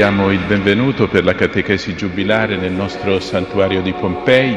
Diamo 0.00 0.30
il 0.30 0.40
benvenuto 0.48 1.08
per 1.08 1.24
la 1.24 1.34
catechesi 1.34 1.94
giubilare 1.94 2.56
nel 2.56 2.72
nostro 2.72 3.20
santuario 3.20 3.82
di 3.82 3.92
Pompei 3.92 4.56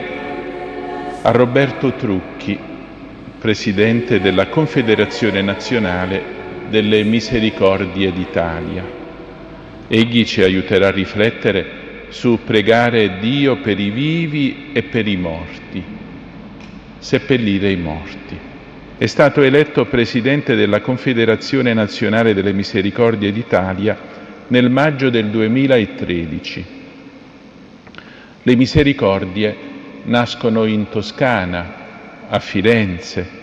a 1.22 1.32
Roberto 1.32 1.92
Trucchi, 1.96 2.58
presidente 3.40 4.22
della 4.22 4.48
Confederazione 4.48 5.42
Nazionale 5.42 6.24
delle 6.70 7.04
Misericordie 7.04 8.14
d'Italia. 8.14 8.86
Egli 9.90 10.24
ci 10.24 10.42
aiuterà 10.42 10.88
a 10.88 10.92
riflettere 10.92 12.06
su 12.08 12.40
pregare 12.46 13.20
Dio 13.20 13.58
per 13.58 13.78
i 13.82 13.90
vivi 13.90 14.70
e 14.72 14.84
per 14.84 15.06
i 15.10 15.18
morti, 15.18 15.84
seppellire 17.00 17.70
i 17.70 17.76
morti. 17.76 18.40
È 18.98 19.06
stato 19.08 19.42
eletto 19.42 19.84
presidente 19.88 20.56
della 20.56 20.80
Confederazione 20.80 21.74
Nazionale 21.74 22.34
delle 22.34 22.54
Misericordie 22.54 23.34
d'Italia 23.34 24.14
nel 24.48 24.70
maggio 24.70 25.10
del 25.10 25.28
2013. 25.28 26.66
Le 28.44 28.56
misericordie 28.56 29.56
nascono 30.04 30.66
in 30.66 30.90
Toscana, 30.90 31.82
a 32.28 32.40
Firenze, 32.40 33.42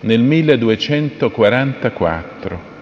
nel 0.00 0.20
1244. 0.20 2.72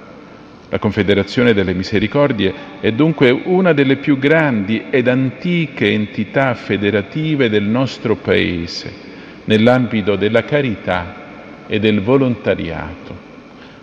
La 0.69 0.79
Confederazione 0.79 1.53
delle 1.53 1.75
Misericordie 1.75 2.55
è 2.81 2.93
dunque 2.93 3.31
una 3.31 3.75
delle 3.75 3.97
più 3.97 4.19
grandi 4.19 4.85
ed 4.91 5.07
antiche 5.07 5.91
entità 5.91 6.55
federative 6.55 7.51
del 7.51 7.65
nostro 7.65 8.17
Paese 8.17 9.11
nell'ambito 9.45 10.17
della 10.17 10.45
carità 10.45 11.21
e 11.67 11.79
del 11.79 12.01
volontariato. 12.01 13.32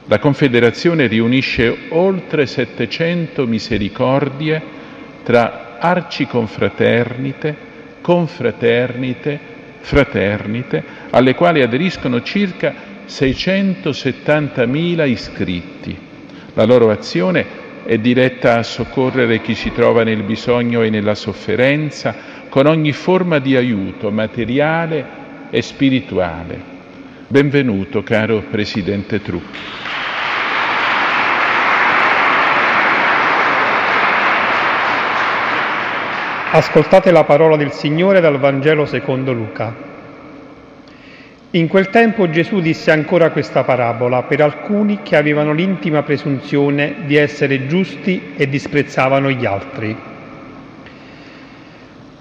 La 0.10 0.18
Confederazione 0.18 1.06
riunisce 1.06 1.72
oltre 1.90 2.48
700 2.48 3.46
misericordie 3.46 4.60
tra 5.22 5.78
arciconfraternite, 5.78 7.56
confraternite, 8.02 9.40
fraternite, 9.82 10.84
alle 11.12 11.36
quali 11.36 11.62
aderiscono 11.62 12.24
circa 12.24 12.74
670.000 13.08 15.08
iscritti. 15.08 15.96
La 16.56 16.64
loro 16.64 16.90
azione 16.90 17.46
è 17.86 18.00
diretta 18.00 18.58
a 18.58 18.64
soccorrere 18.64 19.42
chi 19.42 19.54
si 19.54 19.72
trova 19.72 20.04
nel 20.04 20.24
bisogno 20.24 20.82
e 20.82 20.90
nella 20.90 21.14
sofferenza 21.14 22.16
con 22.50 22.66
ogni 22.66 22.94
forma 22.94 23.38
di 23.38 23.56
aiuto 23.56 24.10
materiale 24.10 25.06
e 25.52 25.62
spirituale. 25.62 26.79
Benvenuto 27.32 28.02
caro 28.02 28.42
Presidente 28.50 29.22
Trucchi. 29.22 29.60
Ascoltate 36.54 37.12
la 37.12 37.24
parola 37.26 37.56
del 37.56 37.72
Signore 37.72 38.20
dal 38.20 38.40
Vangelo 38.40 38.88
secondo 38.88 39.32
Luca. 39.32 39.76
In 41.52 41.68
quel 41.68 41.92
tempo 41.92 42.32
Gesù 42.32 42.62
disse 42.62 42.90
ancora 42.90 43.30
questa 43.30 43.64
parabola 43.64 44.24
per 44.24 44.42
alcuni 44.42 45.04
che 45.04 45.16
avevano 45.16 45.54
l'intima 45.54 46.02
presunzione 46.02 47.06
di 47.06 47.16
essere 47.16 47.68
giusti 47.68 48.34
e 48.38 48.50
disprezzavano 48.50 49.30
gli 49.30 49.46
altri. 49.46 49.96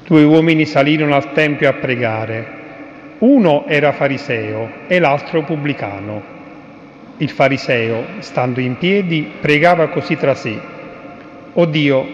Due 0.06 0.22
uomini 0.24 0.66
salirono 0.66 1.14
al 1.14 1.32
Tempio 1.32 1.70
a 1.70 1.72
pregare. 1.72 2.56
Uno 3.18 3.66
era 3.66 3.90
fariseo 3.90 4.70
e 4.86 5.00
l'altro 5.00 5.42
pubblicano. 5.42 6.22
Il 7.16 7.30
fariseo, 7.30 8.04
stando 8.20 8.60
in 8.60 8.78
piedi, 8.78 9.28
pregava 9.40 9.88
così 9.88 10.16
tra 10.16 10.36
sé. 10.36 10.56
O 11.54 11.64
Dio, 11.64 12.06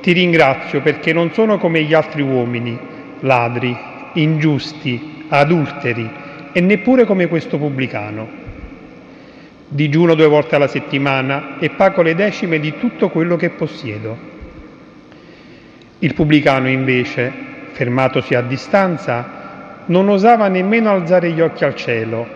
ti 0.00 0.12
ringrazio 0.12 0.80
perché 0.80 1.12
non 1.12 1.30
sono 1.32 1.58
come 1.58 1.82
gli 1.82 1.92
altri 1.92 2.22
uomini, 2.22 2.78
ladri, 3.20 3.76
ingiusti, 4.14 5.24
adulteri 5.28 6.10
e 6.52 6.60
neppure 6.60 7.04
come 7.04 7.26
questo 7.26 7.58
pubblicano. 7.58 8.26
Digiuno 9.68 10.14
due 10.14 10.26
volte 10.26 10.54
alla 10.54 10.68
settimana 10.68 11.58
e 11.58 11.68
pago 11.68 12.00
le 12.00 12.14
decime 12.14 12.58
di 12.58 12.78
tutto 12.78 13.10
quello 13.10 13.36
che 13.36 13.50
possiedo. 13.50 14.16
Il 15.98 16.14
pubblicano 16.14 16.68
invece, 16.70 17.30
fermatosi 17.72 18.34
a 18.34 18.40
distanza, 18.40 19.35
non 19.86 20.08
osava 20.08 20.48
nemmeno 20.48 20.90
alzare 20.90 21.30
gli 21.30 21.40
occhi 21.40 21.64
al 21.64 21.74
cielo, 21.74 22.26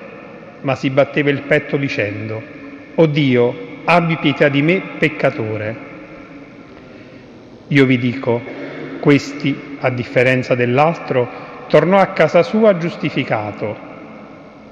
ma 0.62 0.74
si 0.74 0.90
batteva 0.90 1.30
il 1.30 1.42
petto 1.42 1.76
dicendo, 1.76 2.42
O 2.96 3.06
Dio, 3.06 3.68
abbi 3.84 4.16
pietà 4.16 4.48
di 4.48 4.62
me, 4.62 4.80
peccatore. 4.98 5.88
Io 7.68 7.86
vi 7.86 7.98
dico, 7.98 8.40
questi, 9.00 9.78
a 9.80 9.90
differenza 9.90 10.54
dell'altro, 10.54 11.28
tornò 11.68 11.98
a 11.98 12.06
casa 12.06 12.42
sua 12.42 12.76
giustificato, 12.76 13.76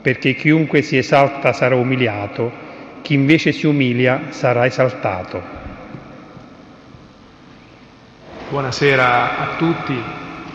perché 0.02 0.34
chiunque 0.34 0.82
si 0.82 0.96
esalta 0.96 1.52
sarà 1.52 1.74
umiliato, 1.74 2.66
chi 3.02 3.14
invece 3.14 3.52
si 3.52 3.66
umilia 3.66 4.24
sarà 4.30 4.66
esaltato. 4.66 5.56
Buonasera 8.50 9.38
a 9.38 9.56
tutti, 9.56 10.02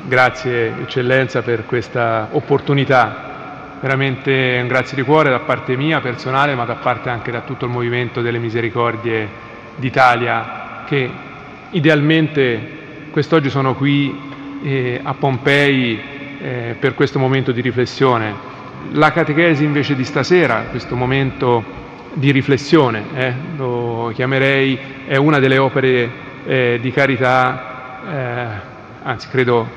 grazie 0.06 0.74
Eccellenza 0.82 1.42
per 1.42 1.66
questa 1.66 2.30
opportunità, 2.32 3.78
veramente 3.80 4.60
un 4.62 4.68
grazie 4.68 4.96
di 4.96 5.04
cuore 5.04 5.30
da 5.30 5.40
parte 5.40 5.76
mia 5.76 6.00
personale, 6.02 6.56
ma 6.56 6.66
da 6.66 6.76
parte 6.76 7.10
anche 7.10 7.32
da 7.32 7.42
tutto 7.42 7.66
il 7.66 7.72
Movimento 7.72 8.22
delle 8.22 8.40
Misericordie 8.40 9.28
d'Italia 9.76 10.84
che 10.86 11.32
Idealmente 11.74 13.08
quest'oggi 13.10 13.50
sono 13.50 13.74
qui 13.74 14.16
eh, 14.62 15.00
a 15.02 15.16
Pompei 15.16 16.00
eh, 16.40 16.76
per 16.78 16.94
questo 16.94 17.18
momento 17.18 17.52
di 17.52 17.62
riflessione. 17.62 18.32
La 18.92 19.12
catechesi 19.12 19.64
invece 19.64 19.96
di 19.96 20.04
stasera, 20.04 20.68
questo 20.70 20.96
momento 20.96 21.64
di 22.14 22.30
riflessione, 22.30 23.06
eh, 23.16 23.34
lo 23.58 24.12
chiamerei, 24.14 24.78
è 25.08 25.16
una 25.16 25.40
delle 25.40 25.58
opere 25.58 26.12
eh, 26.46 26.78
di 26.80 26.92
carità, 26.92 28.02
eh, 28.08 28.46
anzi 29.02 29.28
credo 29.30 29.68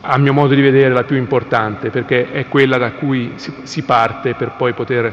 a 0.00 0.18
mio 0.18 0.32
modo 0.32 0.54
di 0.54 0.60
vedere 0.60 0.92
la 0.92 1.04
più 1.04 1.16
importante, 1.16 1.90
perché 1.90 2.32
è 2.32 2.48
quella 2.48 2.76
da 2.76 2.92
cui 2.92 3.34
si 3.36 3.82
parte 3.82 4.34
per 4.34 4.52
poi 4.56 4.72
poter 4.72 5.12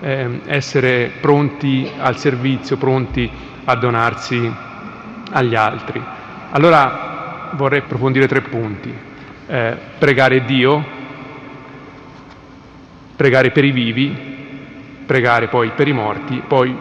eh, 0.00 0.40
essere 0.46 1.10
pronti 1.20 1.90
al 1.98 2.16
servizio, 2.16 2.76
pronti 2.76 3.30
a 3.64 3.74
donarsi 3.74 4.50
agli 5.32 5.54
altri. 5.54 6.02
Allora 6.50 7.50
vorrei 7.52 7.80
approfondire 7.80 8.28
tre 8.28 8.40
punti. 8.42 8.94
Eh, 9.46 9.76
pregare 9.98 10.44
Dio, 10.44 10.84
pregare 13.16 13.50
per 13.50 13.64
i 13.64 13.72
vivi, 13.72 14.16
pregare 15.04 15.48
poi 15.48 15.72
per 15.74 15.88
i 15.88 15.92
morti, 15.92 16.42
poi 16.46 16.76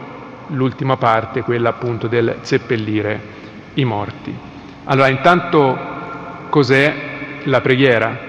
l'ultima 0.47 0.95
parte, 0.97 1.41
quella 1.41 1.69
appunto 1.69 2.07
del 2.07 2.37
seppellire 2.41 3.19
i 3.75 3.83
morti. 3.83 4.35
Allora, 4.85 5.07
intanto 5.07 5.95
cos'è 6.49 6.93
la 7.43 7.61
preghiera? 7.61 8.19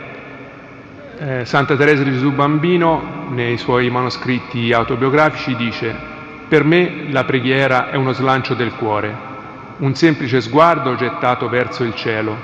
Eh, 1.18 1.44
Santa 1.44 1.76
Teresa 1.76 2.02
di 2.02 2.12
Gesù 2.12 2.32
Bambino, 2.32 3.26
nei 3.30 3.56
suoi 3.56 3.90
manoscritti 3.90 4.72
autobiografici, 4.72 5.56
dice 5.56 6.16
per 6.48 6.64
me 6.64 7.04
la 7.10 7.24
preghiera 7.24 7.90
è 7.90 7.96
uno 7.96 8.12
slancio 8.12 8.54
del 8.54 8.72
cuore, 8.72 9.14
un 9.78 9.94
semplice 9.94 10.40
sguardo 10.40 10.94
gettato 10.94 11.46
verso 11.50 11.84
il 11.84 11.94
cielo, 11.94 12.34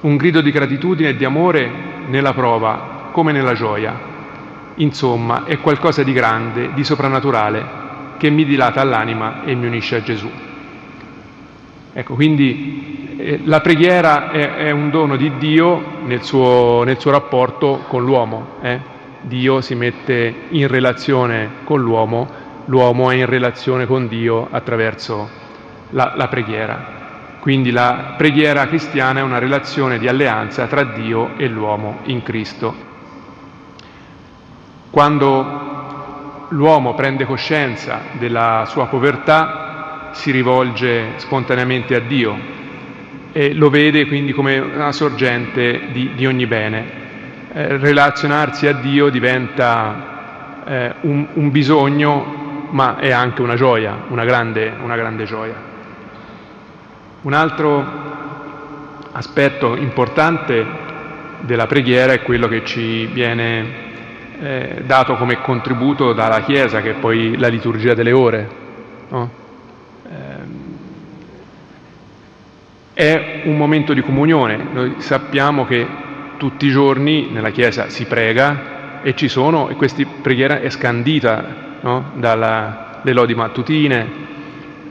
un 0.00 0.16
grido 0.16 0.40
di 0.40 0.50
gratitudine 0.50 1.10
e 1.10 1.16
di 1.16 1.24
amore 1.24 1.70
nella 2.08 2.34
prova 2.34 3.10
come 3.12 3.30
nella 3.30 3.54
gioia. 3.54 4.14
Insomma, 4.74 5.44
è 5.44 5.60
qualcosa 5.60 6.02
di 6.02 6.12
grande, 6.12 6.72
di 6.74 6.82
soprannaturale, 6.82 7.64
che 8.16 8.28
mi 8.28 8.44
dilata 8.44 8.82
l'anima 8.82 9.44
e 9.44 9.54
mi 9.54 9.66
unisce 9.66 9.94
a 9.94 10.02
Gesù. 10.02 10.45
Ecco, 11.98 12.14
quindi 12.14 13.14
eh, 13.16 13.40
la 13.44 13.60
preghiera 13.60 14.30
è, 14.30 14.56
è, 14.56 14.70
un 14.70 14.90
dono 14.90 15.16
di 15.16 15.32
Dio 15.38 15.82
nel 16.04 16.22
suo, 16.22 16.82
nel 16.84 16.98
suo 16.98 17.10
rapporto 17.10 17.84
con 17.88 18.04
l'uomo. 18.04 18.56
Eh? 18.60 18.78
Dio 19.22 19.60
si 19.62 19.74
mette 19.74 20.34
in 20.50 20.68
relazione 20.68 21.48
con 21.64 21.80
l'uomo 21.80 22.44
l'uomo 22.66 23.10
è 23.10 23.16
in 23.16 23.26
relazione 23.26 23.86
con 23.86 24.06
Dio 24.08 24.48
attraverso 24.50 25.28
la, 25.90 26.12
la 26.16 26.28
preghiera. 26.28 26.94
Quindi 27.40 27.70
la 27.70 28.14
preghiera 28.16 28.66
cristiana 28.66 29.20
è 29.20 29.22
una 29.22 29.38
relazione 29.38 29.98
di 29.98 30.08
alleanza 30.08 30.66
tra 30.66 30.82
Dio 30.82 31.36
e 31.36 31.46
l'uomo 31.48 31.98
in 32.04 32.22
Cristo. 32.22 32.74
Quando 34.90 35.64
l'uomo 36.48 36.94
prende 36.94 37.24
coscienza 37.24 38.00
della 38.12 38.64
sua 38.66 38.86
povertà, 38.86 39.65
si 40.16 40.30
rivolge 40.30 41.12
spontaneamente 41.16 41.94
a 41.94 42.00
Dio 42.00 42.36
e 43.32 43.52
lo 43.52 43.68
vede 43.68 44.06
quindi 44.06 44.32
come 44.32 44.58
una 44.58 44.92
sorgente 44.92 45.88
di, 45.92 46.12
di 46.14 46.26
ogni 46.26 46.46
bene. 46.46 47.04
Eh, 47.52 47.76
relazionarsi 47.76 48.66
a 48.66 48.72
Dio 48.72 49.10
diventa 49.10 50.64
eh, 50.66 50.94
un, 51.02 51.26
un 51.34 51.50
bisogno 51.50 52.68
ma 52.70 52.96
è 52.96 53.12
anche 53.12 53.42
una 53.42 53.54
gioia, 53.54 54.04
una 54.08 54.24
grande, 54.24 54.72
una 54.82 54.96
grande 54.96 55.24
gioia. 55.24 55.54
Un 57.22 57.32
altro 57.32 57.84
aspetto 59.12 59.76
importante 59.76 60.64
della 61.40 61.66
preghiera 61.66 62.12
è 62.12 62.22
quello 62.22 62.48
che 62.48 62.64
ci 62.64 63.06
viene 63.06 63.84
eh, 64.40 64.82
dato 64.84 65.16
come 65.16 65.40
contributo 65.42 66.12
dalla 66.14 66.40
Chiesa, 66.40 66.80
che 66.80 66.90
è 66.90 66.94
poi 66.94 67.36
la 67.36 67.48
liturgia 67.48 67.94
delle 67.94 68.12
ore. 68.12 68.48
No? 69.08 69.44
È 72.98 73.42
un 73.44 73.58
momento 73.58 73.92
di 73.92 74.00
comunione, 74.00 74.56
noi 74.72 74.94
sappiamo 75.00 75.66
che 75.66 75.86
tutti 76.38 76.64
i 76.64 76.70
giorni 76.70 77.28
nella 77.30 77.50
Chiesa 77.50 77.90
si 77.90 78.06
prega 78.06 79.02
e 79.02 79.14
ci 79.14 79.28
sono, 79.28 79.68
e 79.68 79.74
questa 79.74 80.02
preghiera 80.22 80.60
è 80.60 80.70
scandita 80.70 81.44
no? 81.82 82.12
dalle 82.14 83.12
lodi 83.12 83.34
mattutine, 83.34 84.08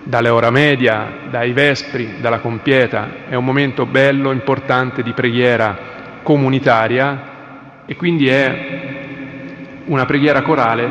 dalle 0.03 0.29
ora 0.29 0.51
media, 0.51 1.21
dai 1.31 1.51
vespri, 1.51 2.17
dalla 2.21 2.37
compieta, 2.41 3.25
è 3.27 3.33
un 3.33 3.43
momento 3.43 3.87
bello, 3.87 4.31
importante 4.31 5.01
di 5.01 5.13
preghiera 5.13 5.75
comunitaria 6.21 7.83
e 7.87 7.95
quindi 7.95 8.27
è 8.27 9.81
una 9.85 10.05
preghiera 10.05 10.43
corale 10.43 10.87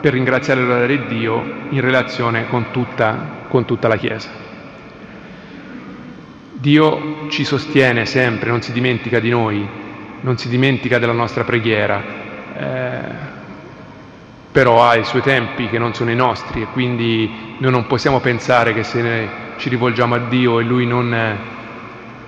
per 0.00 0.14
ringraziare 0.14 0.62
e 0.62 0.64
lodare 0.64 1.06
Dio 1.08 1.44
in 1.68 1.82
relazione 1.82 2.48
con 2.48 2.70
tutta, 2.70 3.44
con 3.48 3.66
tutta 3.66 3.86
la 3.86 3.96
Chiesa. 3.98 4.45
Dio 6.58 7.26
ci 7.28 7.44
sostiene 7.44 8.06
sempre, 8.06 8.48
non 8.48 8.62
si 8.62 8.72
dimentica 8.72 9.20
di 9.20 9.28
noi, 9.28 9.66
non 10.20 10.38
si 10.38 10.48
dimentica 10.48 10.98
della 10.98 11.12
nostra 11.12 11.44
preghiera, 11.44 12.02
eh, 12.56 13.34
però 14.50 14.82
ha 14.82 14.96
i 14.96 15.04
suoi 15.04 15.20
tempi 15.20 15.68
che 15.68 15.78
non 15.78 15.92
sono 15.92 16.10
i 16.10 16.14
nostri 16.14 16.62
e 16.62 16.66
quindi 16.72 17.30
noi 17.58 17.70
non 17.70 17.86
possiamo 17.86 18.20
pensare 18.20 18.72
che 18.72 18.84
se 18.84 19.28
ci 19.58 19.68
rivolgiamo 19.68 20.14
a 20.14 20.18
Dio 20.18 20.58
e 20.58 20.64
Lui 20.64 20.86
non, 20.86 21.14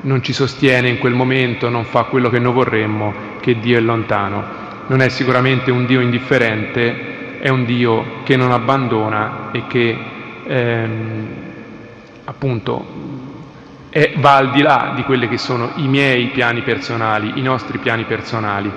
non 0.03 0.23
ci 0.23 0.35
sostiene 0.35 0.89
in 0.91 0.99
quel 0.99 1.15
momento, 1.15 1.71
non 1.71 1.85
fa 1.85 2.03
quello 2.05 2.29
che 2.29 2.39
noi 2.39 2.53
vorremmo, 2.53 3.15
che 3.41 3.59
Dio 3.59 3.79
è 3.79 3.81
lontano. 3.81 4.45
Non 4.89 5.01
è 5.01 5.09
sicuramente 5.09 5.71
un 5.71 5.87
Dio 5.87 6.01
indifferente, 6.01 7.39
è 7.39 7.49
un 7.49 7.65
Dio 7.65 8.23
che 8.25 8.37
non 8.37 8.53
abbandona 8.53 9.49
e 9.53 9.67
che 9.67 9.99
ehm, 10.45 11.27
appunto 12.25 13.09
e 13.99 14.13
va 14.19 14.37
al 14.37 14.53
di 14.53 14.63
là 14.63 14.93
di 14.95 15.03
quelli 15.03 15.27
che 15.27 15.39
sono 15.39 15.73
i 15.75 15.89
miei 15.89 16.29
piani 16.29 16.63
personali, 16.63 17.33
i 17.35 17.43
nostri 17.43 17.79
piani 17.79 18.05
personali. 18.05 18.71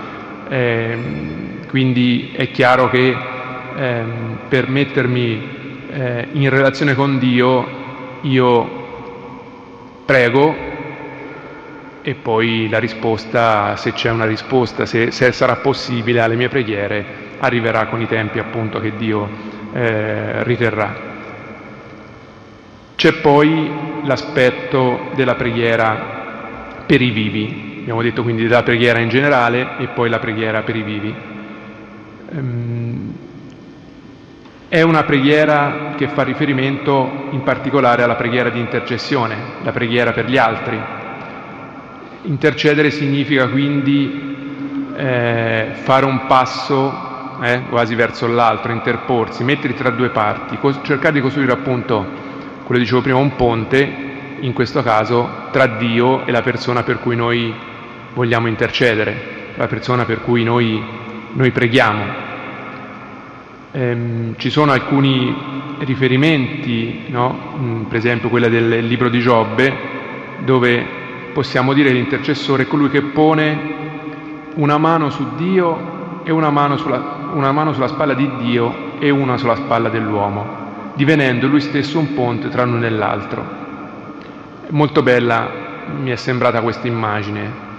Eh, 0.49 0.97
quindi 1.67 2.31
è 2.33 2.49
chiaro 2.49 2.89
che 2.89 3.15
eh, 3.75 4.03
per 4.49 4.67
mettermi 4.67 5.49
eh, 5.91 6.27
in 6.31 6.49
relazione 6.49 6.95
con 6.95 7.19
Dio 7.19 7.67
io 8.21 8.69
prego 10.05 10.55
e 12.01 12.15
poi 12.15 12.67
la 12.67 12.79
risposta, 12.79 13.75
se 13.75 13.93
c'è 13.93 14.09
una 14.09 14.25
risposta, 14.25 14.87
se, 14.87 15.11
se 15.11 15.31
sarà 15.33 15.57
possibile 15.57 16.21
alle 16.21 16.35
mie 16.35 16.49
preghiere, 16.49 17.05
arriverà 17.37 17.85
con 17.85 18.01
i 18.01 18.07
tempi 18.07 18.39
appunto 18.39 18.79
che 18.79 18.95
Dio 18.97 19.29
eh, 19.71 20.43
riterrà. 20.45 21.10
C'è 23.01 23.13
poi 23.13 23.71
l'aspetto 24.03 25.09
della 25.15 25.33
preghiera 25.33 26.83
per 26.85 27.01
i 27.01 27.09
vivi, 27.09 27.79
abbiamo 27.79 28.03
detto 28.03 28.21
quindi 28.21 28.43
della 28.43 28.61
preghiera 28.61 28.99
in 28.99 29.09
generale 29.09 29.69
e 29.79 29.87
poi 29.87 30.07
la 30.07 30.19
preghiera 30.19 30.61
per 30.61 30.75
i 30.75 30.83
vivi. 30.83 31.11
Ehm, 32.29 33.13
è 34.67 34.83
una 34.83 35.01
preghiera 35.01 35.95
che 35.97 36.09
fa 36.09 36.21
riferimento 36.21 37.29
in 37.31 37.41
particolare 37.41 38.03
alla 38.03 38.13
preghiera 38.13 38.51
di 38.51 38.59
intercessione, 38.59 39.35
la 39.63 39.71
preghiera 39.71 40.11
per 40.11 40.29
gli 40.29 40.37
altri. 40.37 40.79
Intercedere 42.21 42.91
significa 42.91 43.47
quindi 43.47 44.93
eh, 44.95 45.69
fare 45.73 46.05
un 46.05 46.27
passo 46.27 47.39
eh, 47.41 47.63
quasi 47.67 47.95
verso 47.95 48.27
l'altro, 48.27 48.71
interporsi, 48.71 49.43
metterli 49.43 49.75
tra 49.75 49.89
due 49.89 50.09
parti, 50.09 50.59
cercare 50.83 51.13
di 51.13 51.21
costruire 51.21 51.51
appunto 51.51 52.20
quello 52.71 52.85
dicevo 52.85 53.01
prima, 53.01 53.17
un 53.17 53.35
ponte, 53.35 53.93
in 54.39 54.53
questo 54.53 54.81
caso, 54.81 55.27
tra 55.51 55.67
Dio 55.67 56.25
e 56.25 56.31
la 56.31 56.41
persona 56.41 56.83
per 56.83 56.99
cui 56.99 57.17
noi 57.17 57.53
vogliamo 58.13 58.47
intercedere, 58.47 59.51
la 59.55 59.67
persona 59.67 60.05
per 60.05 60.21
cui 60.21 60.45
noi, 60.45 60.81
noi 61.33 61.51
preghiamo. 61.51 62.03
Ehm, 63.73 64.35
ci 64.37 64.49
sono 64.49 64.71
alcuni 64.71 65.35
riferimenti, 65.79 67.07
no? 67.07 67.57
mm, 67.59 67.81
per 67.83 67.97
esempio 67.97 68.29
quello 68.29 68.47
del 68.47 68.85
libro 68.87 69.09
di 69.09 69.19
Giobbe, 69.19 69.73
dove 70.45 70.85
possiamo 71.33 71.73
dire 71.73 71.89
l'intercessore 71.89 72.63
è 72.63 72.67
colui 72.67 72.89
che 72.89 73.01
pone 73.01 73.59
una 74.55 74.77
mano 74.77 75.09
su 75.09 75.35
Dio 75.35 76.21
e 76.23 76.31
una 76.31 76.51
mano 76.51 76.77
sulla, 76.77 77.31
una 77.33 77.51
mano 77.51 77.73
sulla 77.73 77.89
spalla 77.89 78.13
di 78.13 78.31
Dio 78.37 78.97
e 78.99 79.09
una 79.09 79.35
sulla 79.35 79.55
spalla 79.57 79.89
dell'uomo 79.89 80.60
divenendo 80.93 81.47
lui 81.47 81.61
stesso 81.61 81.99
un 81.99 82.13
ponte 82.13 82.49
tra 82.49 82.63
l'uno 82.63 82.85
e 82.85 82.89
l'altro. 82.89 83.59
Molto 84.69 85.01
bella 85.01 85.49
mi 85.99 86.11
è 86.11 86.15
sembrata 86.15 86.61
questa 86.61 86.87
immagine. 86.87 87.69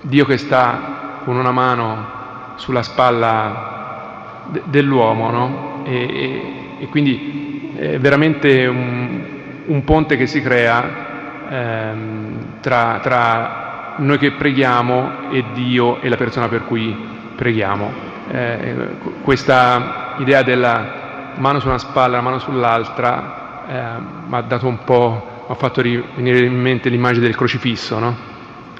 Dio 0.00 0.24
che 0.24 0.36
sta 0.36 1.20
con 1.24 1.36
una 1.36 1.52
mano 1.52 2.22
sulla 2.56 2.82
spalla 2.82 4.42
de- 4.46 4.62
dell'uomo, 4.64 5.30
no? 5.30 5.82
e, 5.84 5.94
e, 5.94 6.52
e, 6.80 6.88
quindi 6.88 7.72
è 7.76 7.98
veramente 7.98 8.66
un, 8.66 9.22
un 9.66 9.84
ponte 9.84 10.16
che 10.16 10.26
si 10.26 10.40
crea 10.40 11.48
ehm, 11.48 12.60
tra, 12.60 13.00
tra, 13.02 13.94
noi 13.96 14.18
che 14.18 14.32
preghiamo 14.32 15.30
e 15.30 15.44
Dio 15.52 16.00
e 16.00 16.08
la 16.08 16.16
persona 16.16 16.48
per 16.48 16.64
cui 16.64 16.94
preghiamo. 17.36 18.12
Eh, 18.30 18.74
questa 19.22 20.14
idea 20.18 20.42
della 20.42 21.03
mano 21.36 21.60
su 21.60 21.68
una 21.68 21.78
spalla, 21.78 22.20
mano 22.20 22.38
sull'altra, 22.38 23.64
eh, 23.66 24.00
mi 24.28 24.36
ha 24.36 24.40
dato 24.42 24.66
un 24.66 24.84
po', 24.84 25.44
ha 25.46 25.54
fatto 25.54 25.82
venire 25.82 26.40
in 26.40 26.58
mente 26.60 26.88
l'immagine 26.88 27.24
del 27.26 27.36
crocifisso, 27.36 27.98
no? 27.98 28.16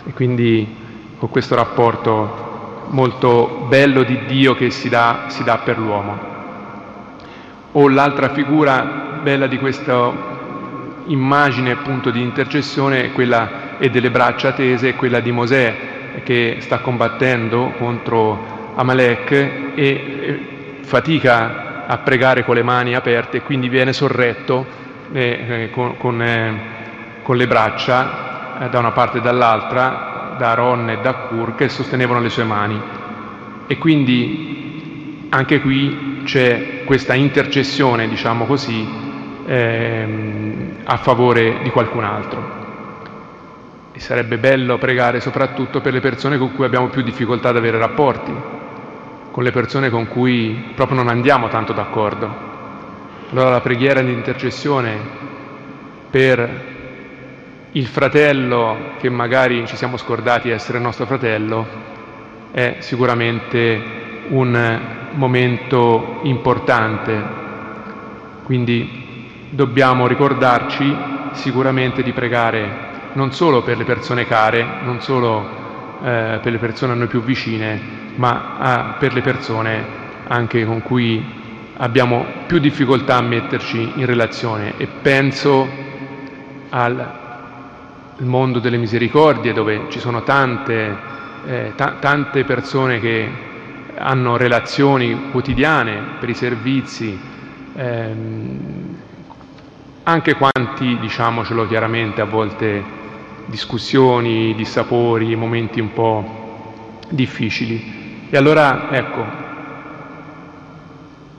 E 0.04 0.12
quindi 0.12 0.76
con 1.18 1.30
questo 1.30 1.54
rapporto 1.54 2.87
molto 2.90 3.66
bello 3.68 4.02
di 4.02 4.26
Dio 4.26 4.54
che 4.54 4.70
si 4.70 4.88
dà, 4.88 5.25
si 5.28 5.42
dà 5.42 5.58
per 5.58 5.78
l'uomo. 5.78 6.32
O 7.73 7.88
l'altra 7.88 8.28
figura 8.30 9.20
bella 9.23 9.46
di 9.46 9.58
questa 9.58 10.32
immagine 11.06 11.73
appunto 11.73 12.11
di 12.11 12.20
intercessione 12.20 13.04
è 13.04 13.12
quella 13.12 13.78
è 13.78 13.90
delle 13.90 14.11
braccia 14.11 14.52
tese, 14.52 14.90
è 14.90 14.94
quella 14.94 15.20
di 15.20 15.32
Mosè 15.32 15.76
che 16.23 16.58
sta 16.61 16.78
combattendo 16.78 17.73
contro 17.76 18.73
Amalek 18.76 19.30
e 19.75 20.40
fatica 20.82 21.63
a 21.86 21.98
pregare 21.98 22.44
con 22.44 22.54
le 22.54 22.62
mani 22.62 22.94
aperte 22.94 23.38
e 23.38 23.42
quindi 23.42 23.68
viene 23.68 23.92
sorretto 23.92 24.66
eh, 25.12 25.44
eh, 25.48 25.70
con, 25.70 25.96
con, 25.96 26.22
eh, 26.22 26.60
con, 27.22 27.36
le 27.36 27.46
braccia 27.46 28.60
eh, 28.60 28.68
da 28.68 28.78
una 28.78 28.92
parte 28.92 29.18
e 29.18 29.20
dall'altra 29.20 30.12
da 30.36 30.54
Ron 30.54 30.90
e 30.90 30.98
da 31.00 31.14
Kur 31.14 31.54
che 31.54 31.68
sostenevano 31.68 32.20
le 32.20 32.28
sue 32.28 32.44
mani. 32.44 32.80
E 33.66 33.78
quindi 33.78 35.26
anche 35.30 35.60
qui 35.60 36.22
c'è 36.24 36.82
questa 36.84 37.14
intercessione, 37.14 38.08
diciamo 38.08 38.44
così, 38.44 38.86
ehm, 39.46 40.76
a 40.84 40.96
favore 40.96 41.58
di 41.62 41.70
qualcun 41.70 42.04
altro. 42.04 42.62
E 43.92 44.00
sarebbe 44.00 44.38
bello 44.38 44.76
pregare 44.78 45.20
soprattutto 45.20 45.80
per 45.80 45.92
le 45.92 46.00
persone 46.00 46.36
con 46.36 46.52
cui 46.52 46.64
abbiamo 46.64 46.88
più 46.88 47.02
difficoltà 47.02 47.50
ad 47.50 47.56
avere 47.56 47.78
rapporti, 47.78 48.32
con 49.34 49.42
le 49.42 49.50
persone 49.50 49.90
con 49.90 50.06
cui 50.06 50.70
proprio 50.76 50.96
non 50.96 51.08
andiamo 51.08 51.48
tanto 51.48 51.72
d'accordo. 51.72 52.32
Allora 53.32 53.50
la 53.50 53.60
preghiera 53.60 54.00
di 54.00 54.12
intercessione 54.12 54.96
per 56.08 56.62
il 57.72 57.86
fratello 57.88 58.92
che 59.00 59.10
magari 59.10 59.66
ci 59.66 59.74
siamo 59.74 59.96
scordati 59.96 60.50
essere 60.50 60.78
nostro 60.78 61.04
fratello 61.06 61.66
è 62.52 62.76
sicuramente 62.78 63.82
un 64.28 64.80
momento 65.14 66.20
importante. 66.22 67.20
Quindi 68.44 69.48
dobbiamo 69.50 70.06
ricordarci 70.06 70.96
sicuramente 71.32 72.04
di 72.04 72.12
pregare 72.12 72.92
non 73.14 73.32
solo 73.32 73.62
per 73.62 73.78
le 73.78 73.84
persone 73.84 74.28
care, 74.28 74.64
non 74.84 75.00
solo 75.00 75.63
eh, 76.04 76.38
per 76.42 76.52
le 76.52 76.58
persone 76.58 76.92
a 76.92 76.96
noi 76.96 77.06
più 77.06 77.23
vicine, 77.23 77.80
ma 78.16 78.56
a, 78.58 78.96
per 78.99 79.14
le 79.14 79.23
persone 79.23 79.82
anche 80.26 80.62
con 80.66 80.82
cui 80.82 81.25
abbiamo 81.78 82.26
più 82.46 82.58
difficoltà 82.58 83.16
a 83.16 83.23
metterci 83.23 83.92
in 83.94 84.04
relazione. 84.04 84.75
E 84.76 84.87
penso 84.87 85.66
al 86.68 87.12
mondo 88.18 88.58
delle 88.58 88.76
misericordie 88.76 89.54
dove 89.54 89.87
ci 89.88 89.99
sono 89.99 90.23
tante, 90.23 90.96
eh, 91.46 91.73
t- 91.75 91.99
tante 92.00 92.44
persone 92.44 93.00
che 93.00 93.28
hanno 93.96 94.37
relazioni 94.37 95.30
quotidiane 95.30 96.16
per 96.20 96.28
i 96.28 96.34
servizi, 96.34 97.18
ehm, 97.75 98.96
anche 100.02 100.34
quanti, 100.34 100.99
diciamocelo 101.00 101.66
chiaramente, 101.66 102.20
a 102.20 102.25
volte 102.26 103.02
discussioni, 103.46 104.54
dissapori, 104.54 105.34
momenti 105.36 105.80
un 105.80 105.92
po' 105.92 106.98
difficili. 107.08 108.26
E 108.30 108.36
allora, 108.36 108.90
ecco, 108.90 109.24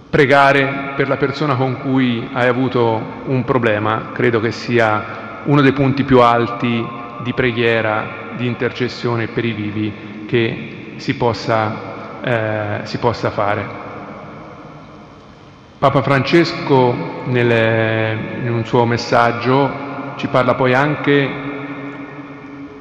pregare 0.09 0.93
per 0.95 1.07
la 1.07 1.17
persona 1.17 1.55
con 1.55 1.77
cui 1.79 2.25
hai 2.31 2.47
avuto 2.47 3.24
un 3.25 3.43
problema 3.43 4.12
credo 4.13 4.39
che 4.39 4.51
sia 4.51 5.41
uno 5.43 5.59
dei 5.59 5.74
punti 5.74 6.03
più 6.03 6.21
alti 6.21 6.88
di 7.21 7.33
preghiera, 7.33 8.31
di 8.38 8.45
intercessione 8.45 9.27
per 9.27 9.43
i 9.43 9.51
vivi 9.51 10.25
che 10.25 10.93
si 10.97 11.15
possa, 11.15 12.21
eh, 12.21 12.79
si 12.83 12.97
possa 12.97 13.29
fare. 13.29 13.83
Papa 15.77 16.01
Francesco 16.01 17.24
nel, 17.25 18.41
in 18.43 18.53
un 18.53 18.63
suo 18.65 18.85
messaggio 18.85 20.13
ci 20.15 20.27
parla 20.27 20.55
poi 20.55 20.74
anche 20.74 21.29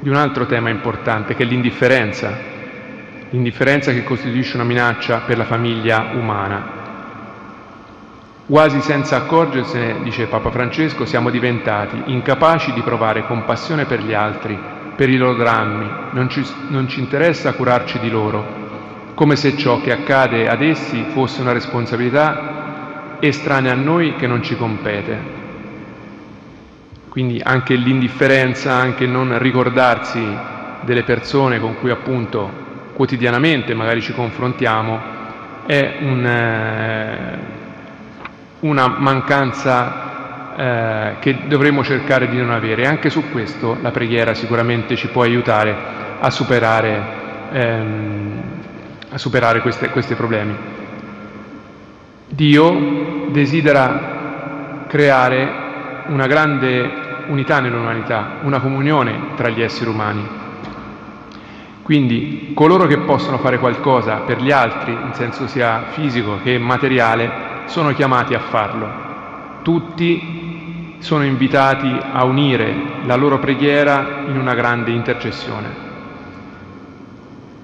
di 0.04 0.10
un 0.10 0.16
altro 0.16 0.44
tema 0.44 0.68
importante 0.68 1.34
che 1.34 1.44
è 1.44 1.46
l'indifferenza, 1.46 2.30
l'indifferenza 3.30 3.90
che 3.90 4.04
costituisce 4.04 4.56
una 4.56 4.66
minaccia 4.66 5.20
per 5.20 5.38
la 5.38 5.46
famiglia 5.46 6.10
umana. 6.12 6.82
Quasi 8.46 8.82
senza 8.82 9.16
accorgersene, 9.16 10.02
dice 10.02 10.26
Papa 10.26 10.50
Francesco, 10.50 11.06
siamo 11.06 11.30
diventati 11.30 12.02
incapaci 12.04 12.74
di 12.74 12.82
provare 12.82 13.24
compassione 13.24 13.86
per 13.86 14.02
gli 14.02 14.12
altri, 14.12 14.58
per 14.94 15.08
i 15.08 15.16
loro 15.16 15.36
drammi, 15.36 15.90
non 16.10 16.28
ci, 16.28 16.46
non 16.68 16.86
ci 16.86 17.00
interessa 17.00 17.54
curarci 17.54 17.98
di 17.98 18.10
loro, 18.10 19.12
come 19.14 19.36
se 19.36 19.56
ciò 19.56 19.80
che 19.80 19.90
accade 19.90 20.48
ad 20.48 20.60
essi 20.60 21.02
fosse 21.14 21.40
una 21.40 21.52
responsabilità 21.52 23.16
estranea 23.20 23.72
a 23.72 23.76
noi 23.76 24.16
che 24.16 24.26
non 24.26 24.42
ci 24.42 24.54
compete. 24.54 25.43
Quindi 27.14 27.40
anche 27.40 27.76
l'indifferenza, 27.76 28.72
anche 28.72 29.06
non 29.06 29.38
ricordarsi 29.38 30.20
delle 30.80 31.04
persone 31.04 31.60
con 31.60 31.78
cui 31.78 31.90
appunto 31.90 32.50
quotidianamente 32.92 33.72
magari 33.72 34.00
ci 34.00 34.12
confrontiamo 34.12 34.98
è 35.64 35.98
un, 36.00 36.26
eh, 36.26 37.38
una 38.58 38.88
mancanza 38.88 40.56
eh, 40.56 41.14
che 41.20 41.46
dovremmo 41.46 41.84
cercare 41.84 42.28
di 42.28 42.36
non 42.36 42.50
avere. 42.50 42.84
Anche 42.84 43.10
su 43.10 43.30
questo 43.30 43.78
la 43.80 43.92
preghiera 43.92 44.34
sicuramente 44.34 44.96
ci 44.96 45.06
può 45.06 45.22
aiutare 45.22 45.72
a 46.18 46.30
superare, 46.30 47.02
ehm, 47.52 48.42
a 49.10 49.18
superare 49.18 49.60
queste, 49.60 49.88
questi 49.90 50.16
problemi. 50.16 50.56
Dio 52.26 53.28
desidera 53.30 54.86
creare 54.88 55.62
una 56.06 56.26
grande 56.26 57.03
unità 57.26 57.60
nell'umanità, 57.60 58.38
una 58.42 58.60
comunione 58.60 59.34
tra 59.36 59.48
gli 59.48 59.62
esseri 59.62 59.90
umani. 59.90 60.26
Quindi 61.82 62.52
coloro 62.54 62.86
che 62.86 62.98
possono 62.98 63.38
fare 63.38 63.58
qualcosa 63.58 64.16
per 64.20 64.40
gli 64.40 64.50
altri, 64.50 64.92
in 64.92 65.12
senso 65.12 65.46
sia 65.46 65.84
fisico 65.90 66.38
che 66.42 66.58
materiale, 66.58 67.30
sono 67.66 67.92
chiamati 67.92 68.34
a 68.34 68.40
farlo. 68.40 68.88
Tutti 69.62 70.96
sono 71.00 71.24
invitati 71.24 71.94
a 72.12 72.24
unire 72.24 72.74
la 73.04 73.16
loro 73.16 73.38
preghiera 73.38 74.22
in 74.26 74.38
una 74.38 74.54
grande 74.54 74.92
intercessione. 74.92 75.82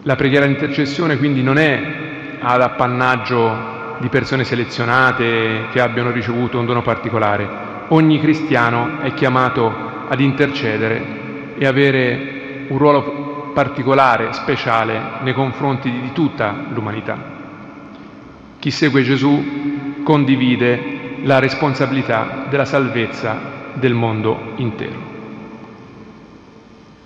La 0.02 0.16
preghiera 0.16 0.44
di 0.44 0.52
intercessione 0.52 1.16
quindi 1.16 1.42
non 1.42 1.56
è 1.56 2.38
ad 2.40 2.60
appannaggio 2.60 3.96
di 3.98 4.08
persone 4.08 4.44
selezionate 4.44 5.68
che 5.72 5.80
abbiano 5.80 6.10
ricevuto 6.10 6.58
un 6.58 6.66
dono 6.66 6.82
particolare. 6.82 7.69
Ogni 7.92 8.20
cristiano 8.20 9.00
è 9.00 9.12
chiamato 9.14 9.72
ad 10.08 10.20
intercedere 10.20 11.54
e 11.58 11.66
avere 11.66 12.66
un 12.68 12.78
ruolo 12.78 13.50
particolare, 13.52 14.32
speciale 14.32 15.00
nei 15.22 15.32
confronti 15.32 15.90
di 15.90 16.12
tutta 16.12 16.66
l'umanità. 16.72 17.18
Chi 18.58 18.70
segue 18.70 19.02
Gesù 19.02 20.02
condivide 20.04 21.18
la 21.22 21.38
responsabilità 21.38 22.46
della 22.48 22.64
salvezza 22.64 23.38
del 23.74 23.94
mondo 23.94 24.52
intero. 24.56 25.08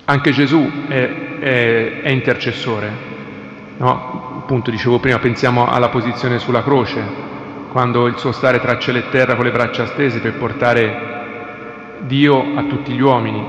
Anche 0.04 0.32
Gesù 0.32 0.70
è, 0.88 1.38
è, 1.38 2.00
è 2.02 2.10
intercessore, 2.10 3.12
No? 3.76 4.38
Appunto 4.38 4.70
dicevo 4.70 4.98
prima, 4.98 5.18
pensiamo 5.18 5.66
alla 5.66 5.88
posizione 5.88 6.38
sulla 6.38 6.62
croce, 6.62 7.02
quando 7.74 8.06
il 8.06 8.16
suo 8.18 8.30
stare 8.30 8.60
tra 8.60 8.78
cielo 8.78 8.98
e 8.98 9.08
terra 9.10 9.34
con 9.34 9.44
le 9.44 9.50
braccia 9.50 9.86
stese 9.86 10.20
per 10.20 10.34
portare 10.34 12.02
Dio 12.02 12.54
a 12.54 12.62
tutti 12.68 12.92
gli 12.92 13.00
uomini, 13.00 13.44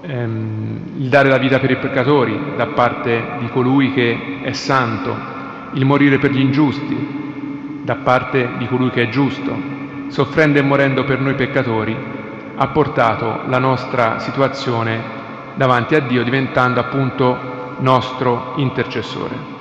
ehm, 0.00 0.80
il 0.96 1.08
dare 1.10 1.28
la 1.28 1.36
vita 1.36 1.58
per 1.58 1.72
i 1.72 1.76
peccatori 1.76 2.54
da 2.56 2.68
parte 2.68 3.32
di 3.38 3.48
colui 3.48 3.92
che 3.92 4.38
è 4.40 4.52
santo, 4.52 5.14
il 5.72 5.84
morire 5.84 6.18
per 6.18 6.30
gli 6.30 6.40
ingiusti 6.40 7.82
da 7.82 7.96
parte 7.96 8.48
di 8.56 8.66
colui 8.66 8.88
che 8.88 9.02
è 9.02 9.08
giusto, 9.10 9.54
soffrendo 10.08 10.58
e 10.58 10.62
morendo 10.62 11.04
per 11.04 11.20
noi 11.20 11.34
peccatori, 11.34 11.94
ha 12.54 12.66
portato 12.68 13.40
la 13.48 13.58
nostra 13.58 14.20
situazione 14.20 15.02
davanti 15.54 15.96
a 15.96 16.00
Dio 16.00 16.24
diventando 16.24 16.80
appunto 16.80 17.76
nostro 17.80 18.54
intercessore. 18.56 19.59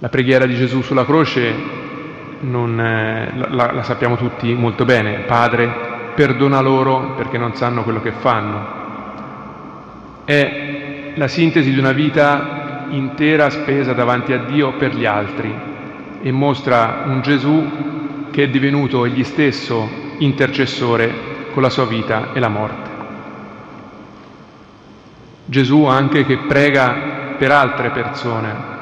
La 0.00 0.08
preghiera 0.08 0.46
di 0.46 0.54
Gesù 0.54 0.80
sulla 0.80 1.04
croce 1.04 1.52
non, 2.40 2.80
eh, 2.80 3.32
la, 3.50 3.72
la 3.72 3.82
sappiamo 3.82 4.16
tutti 4.16 4.54
molto 4.54 4.84
bene, 4.84 5.24
Padre, 5.26 6.12
perdona 6.14 6.60
loro 6.60 7.14
perché 7.16 7.36
non 7.36 7.54
sanno 7.54 7.82
quello 7.82 8.00
che 8.00 8.12
fanno. 8.12 8.76
È 10.24 11.12
la 11.16 11.26
sintesi 11.26 11.72
di 11.72 11.78
una 11.78 11.90
vita 11.90 12.86
intera 12.90 13.50
spesa 13.50 13.92
davanti 13.92 14.32
a 14.32 14.38
Dio 14.44 14.76
per 14.76 14.94
gli 14.94 15.04
altri 15.04 15.52
e 16.22 16.30
mostra 16.30 17.02
un 17.06 17.20
Gesù 17.20 18.28
che 18.30 18.44
è 18.44 18.48
divenuto 18.48 19.04
egli 19.04 19.24
stesso 19.24 19.88
intercessore 20.18 21.50
con 21.52 21.62
la 21.62 21.70
sua 21.70 21.86
vita 21.86 22.32
e 22.34 22.38
la 22.38 22.48
morte. 22.48 22.90
Gesù 25.44 25.86
anche 25.86 26.24
che 26.24 26.38
prega 26.46 27.34
per 27.36 27.50
altre 27.50 27.90
persone, 27.90 28.76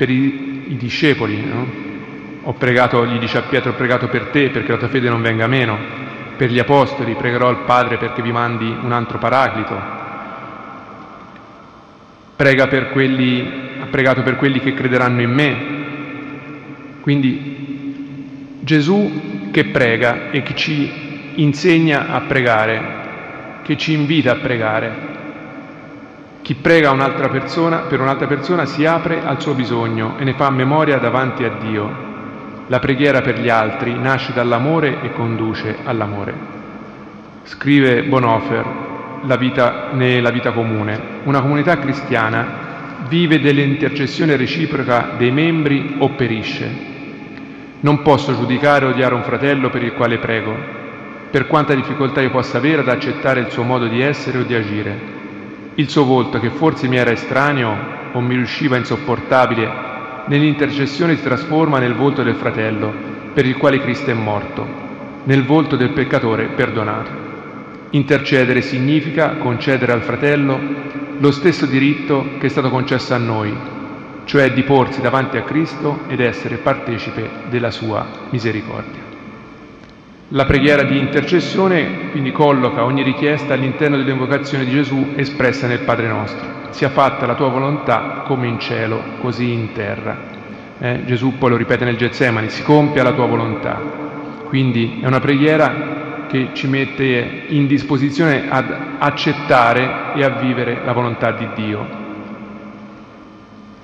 per 0.00 0.08
i, 0.08 0.64
i 0.68 0.76
discepoli. 0.78 1.44
No? 1.44 1.88
Ho 2.44 2.54
pregato, 2.54 3.04
gli 3.04 3.18
dice 3.18 3.36
a 3.36 3.42
Pietro, 3.42 3.72
ho 3.72 3.74
pregato 3.74 4.08
per 4.08 4.28
te 4.28 4.48
perché 4.48 4.72
la 4.72 4.78
tua 4.78 4.88
fede 4.88 5.10
non 5.10 5.20
venga 5.20 5.46
meno. 5.46 5.76
Per 6.38 6.50
gli 6.50 6.58
apostoli 6.58 7.14
pregherò 7.14 7.48
al 7.48 7.64
Padre 7.64 7.98
perché 7.98 8.22
vi 8.22 8.32
mandi 8.32 8.64
un 8.80 8.92
altro 8.92 9.18
paraclito. 9.18 9.78
Prega 12.34 12.66
per 12.66 12.88
quelli, 12.88 13.46
ha 13.78 13.84
pregato 13.90 14.22
per 14.22 14.36
quelli 14.36 14.58
che 14.60 14.72
crederanno 14.72 15.20
in 15.20 15.30
me. 15.30 15.56
Quindi 17.02 18.56
Gesù 18.60 19.50
che 19.50 19.66
prega 19.66 20.30
e 20.30 20.42
che 20.42 20.54
ci 20.54 20.90
insegna 21.34 22.08
a 22.08 22.20
pregare, 22.22 22.80
che 23.64 23.76
ci 23.76 23.92
invita 23.92 24.32
a 24.32 24.36
pregare, 24.36 25.09
chi 26.42 26.54
prega 26.54 26.90
un'altra 26.90 27.28
persona, 27.28 27.78
per 27.80 28.00
un'altra 28.00 28.26
persona 28.26 28.64
si 28.64 28.86
apre 28.86 29.22
al 29.22 29.40
suo 29.40 29.54
bisogno 29.54 30.16
e 30.18 30.24
ne 30.24 30.32
fa 30.34 30.50
memoria 30.50 30.98
davanti 30.98 31.44
a 31.44 31.50
Dio. 31.60 32.08
La 32.66 32.78
preghiera 32.78 33.20
per 33.20 33.38
gli 33.38 33.48
altri 33.48 33.98
nasce 33.98 34.32
dall'amore 34.32 35.02
e 35.02 35.12
conduce 35.12 35.76
all'amore. 35.84 36.58
Scrive 37.42 38.04
Bonhoeffer 38.04 38.64
la 39.22 39.36
vita, 39.36 39.88
nella 39.92 40.30
vita 40.30 40.52
comune. 40.52 40.98
Una 41.24 41.42
comunità 41.42 41.78
cristiana 41.78 42.68
vive 43.06 43.40
dell'intercessione 43.40 44.36
reciproca 44.36 45.10
dei 45.18 45.30
membri 45.30 45.96
o 45.98 46.10
perisce. 46.10 46.88
Non 47.80 48.02
posso 48.02 48.34
giudicare 48.34 48.86
o 48.86 48.90
odiare 48.90 49.14
un 49.14 49.24
fratello 49.24 49.68
per 49.68 49.82
il 49.82 49.92
quale 49.92 50.18
prego, 50.18 50.56
per 51.30 51.46
quanta 51.46 51.74
difficoltà 51.74 52.22
io 52.22 52.30
possa 52.30 52.58
avere 52.58 52.80
ad 52.80 52.88
accettare 52.88 53.40
il 53.40 53.50
suo 53.50 53.62
modo 53.62 53.86
di 53.86 54.00
essere 54.00 54.38
o 54.38 54.42
di 54.42 54.54
agire 54.54 55.18
il 55.80 55.88
suo 55.88 56.04
volto, 56.04 56.38
che 56.38 56.50
forse 56.50 56.88
mi 56.88 56.96
era 56.96 57.10
estraneo 57.10 57.74
o 58.12 58.20
mi 58.20 58.34
riusciva 58.34 58.76
insopportabile, 58.76 59.88
nell'intercessione 60.26 61.16
si 61.16 61.22
trasforma 61.22 61.78
nel 61.78 61.94
volto 61.94 62.22
del 62.22 62.34
fratello, 62.34 62.92
per 63.32 63.46
il 63.46 63.56
quale 63.56 63.80
Cristo 63.80 64.10
è 64.10 64.14
morto, 64.14 64.66
nel 65.24 65.44
volto 65.44 65.76
del 65.76 65.92
peccatore 65.92 66.48
perdonato. 66.48 67.28
Intercedere 67.90 68.60
significa 68.60 69.36
concedere 69.36 69.92
al 69.92 70.02
fratello 70.02 70.60
lo 71.18 71.30
stesso 71.30 71.64
diritto 71.64 72.36
che 72.38 72.46
è 72.46 72.50
stato 72.50 72.68
concesso 72.68 73.14
a 73.14 73.18
noi, 73.18 73.56
cioè 74.24 74.52
di 74.52 74.62
porsi 74.62 75.00
davanti 75.00 75.38
a 75.38 75.42
Cristo 75.42 76.00
ed 76.08 76.20
essere 76.20 76.56
partecipe 76.56 77.28
della 77.48 77.70
sua 77.70 78.06
misericordia. 78.28 78.99
La 80.32 80.44
preghiera 80.44 80.84
di 80.84 80.96
intercessione 80.96 82.10
quindi 82.12 82.30
colloca 82.30 82.84
ogni 82.84 83.02
richiesta 83.02 83.54
all'interno 83.54 83.96
dell'invocazione 83.96 84.64
di 84.64 84.70
Gesù 84.70 85.14
espressa 85.16 85.66
nel 85.66 85.80
Padre 85.80 86.06
nostro. 86.06 86.46
Sia 86.70 86.88
fatta 86.88 87.26
la 87.26 87.34
tua 87.34 87.48
volontà 87.48 88.22
come 88.24 88.46
in 88.46 88.60
cielo, 88.60 89.02
così 89.20 89.50
in 89.50 89.72
terra. 89.72 90.16
Eh, 90.78 91.00
Gesù 91.04 91.36
poi 91.36 91.50
lo 91.50 91.56
ripete 91.56 91.84
nel 91.84 91.96
Getsemani, 91.96 92.48
si 92.48 92.62
compia 92.62 93.02
la 93.02 93.10
tua 93.10 93.26
volontà. 93.26 93.80
Quindi 94.44 95.00
è 95.02 95.06
una 95.08 95.18
preghiera 95.18 96.26
che 96.28 96.50
ci 96.52 96.68
mette 96.68 97.46
in 97.48 97.66
disposizione 97.66 98.48
ad 98.48 98.72
accettare 99.00 100.12
e 100.14 100.22
a 100.22 100.28
vivere 100.28 100.78
la 100.84 100.92
volontà 100.92 101.32
di 101.32 101.48
Dio. 101.56 102.09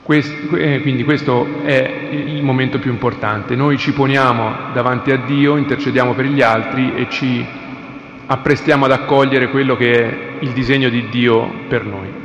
Eh, 0.09 0.81
quindi 0.83 1.03
questo 1.03 1.65
è 1.65 2.09
il 2.13 2.43
momento 2.45 2.79
più 2.79 2.93
importante. 2.93 3.57
Noi 3.57 3.77
ci 3.77 3.93
poniamo 3.93 4.73
davanti 4.73 5.11
a 5.11 5.17
Dio, 5.17 5.57
intercediamo 5.57 6.15
per 6.15 6.27
gli 6.27 6.43
altri 6.43 6.95
e 6.95 7.09
ci 7.11 7.45
apprestiamo 8.27 8.85
ad 8.85 8.93
accogliere 8.93 9.51
quello 9.51 9.77
che 9.77 9.91
è 9.91 10.19
il 10.41 10.51
disegno 10.51 10.89
di 10.89 11.09
Dio 11.09 11.65
per 11.69 11.85
noi. 11.85 12.25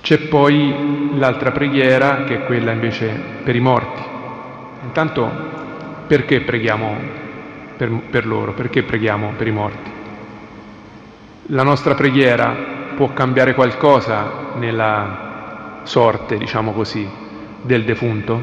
C'è 0.00 0.18
poi 0.28 1.10
l'altra 1.16 1.50
preghiera 1.50 2.22
che 2.22 2.36
è 2.36 2.44
quella 2.44 2.70
invece 2.70 3.20
per 3.42 3.56
i 3.56 3.60
morti. 3.60 4.00
Intanto 4.84 5.28
perché 6.06 6.42
preghiamo 6.42 6.96
per, 7.76 7.90
per 8.10 8.26
loro? 8.26 8.52
Perché 8.52 8.84
preghiamo 8.84 9.32
per 9.36 9.48
i 9.48 9.50
morti? 9.50 9.90
La 11.46 11.64
nostra 11.64 11.94
preghiera 11.94 12.75
può 12.96 13.12
cambiare 13.12 13.54
qualcosa 13.54 14.54
nella 14.54 15.80
sorte, 15.82 16.38
diciamo 16.38 16.72
così, 16.72 17.06
del 17.60 17.84
defunto? 17.84 18.42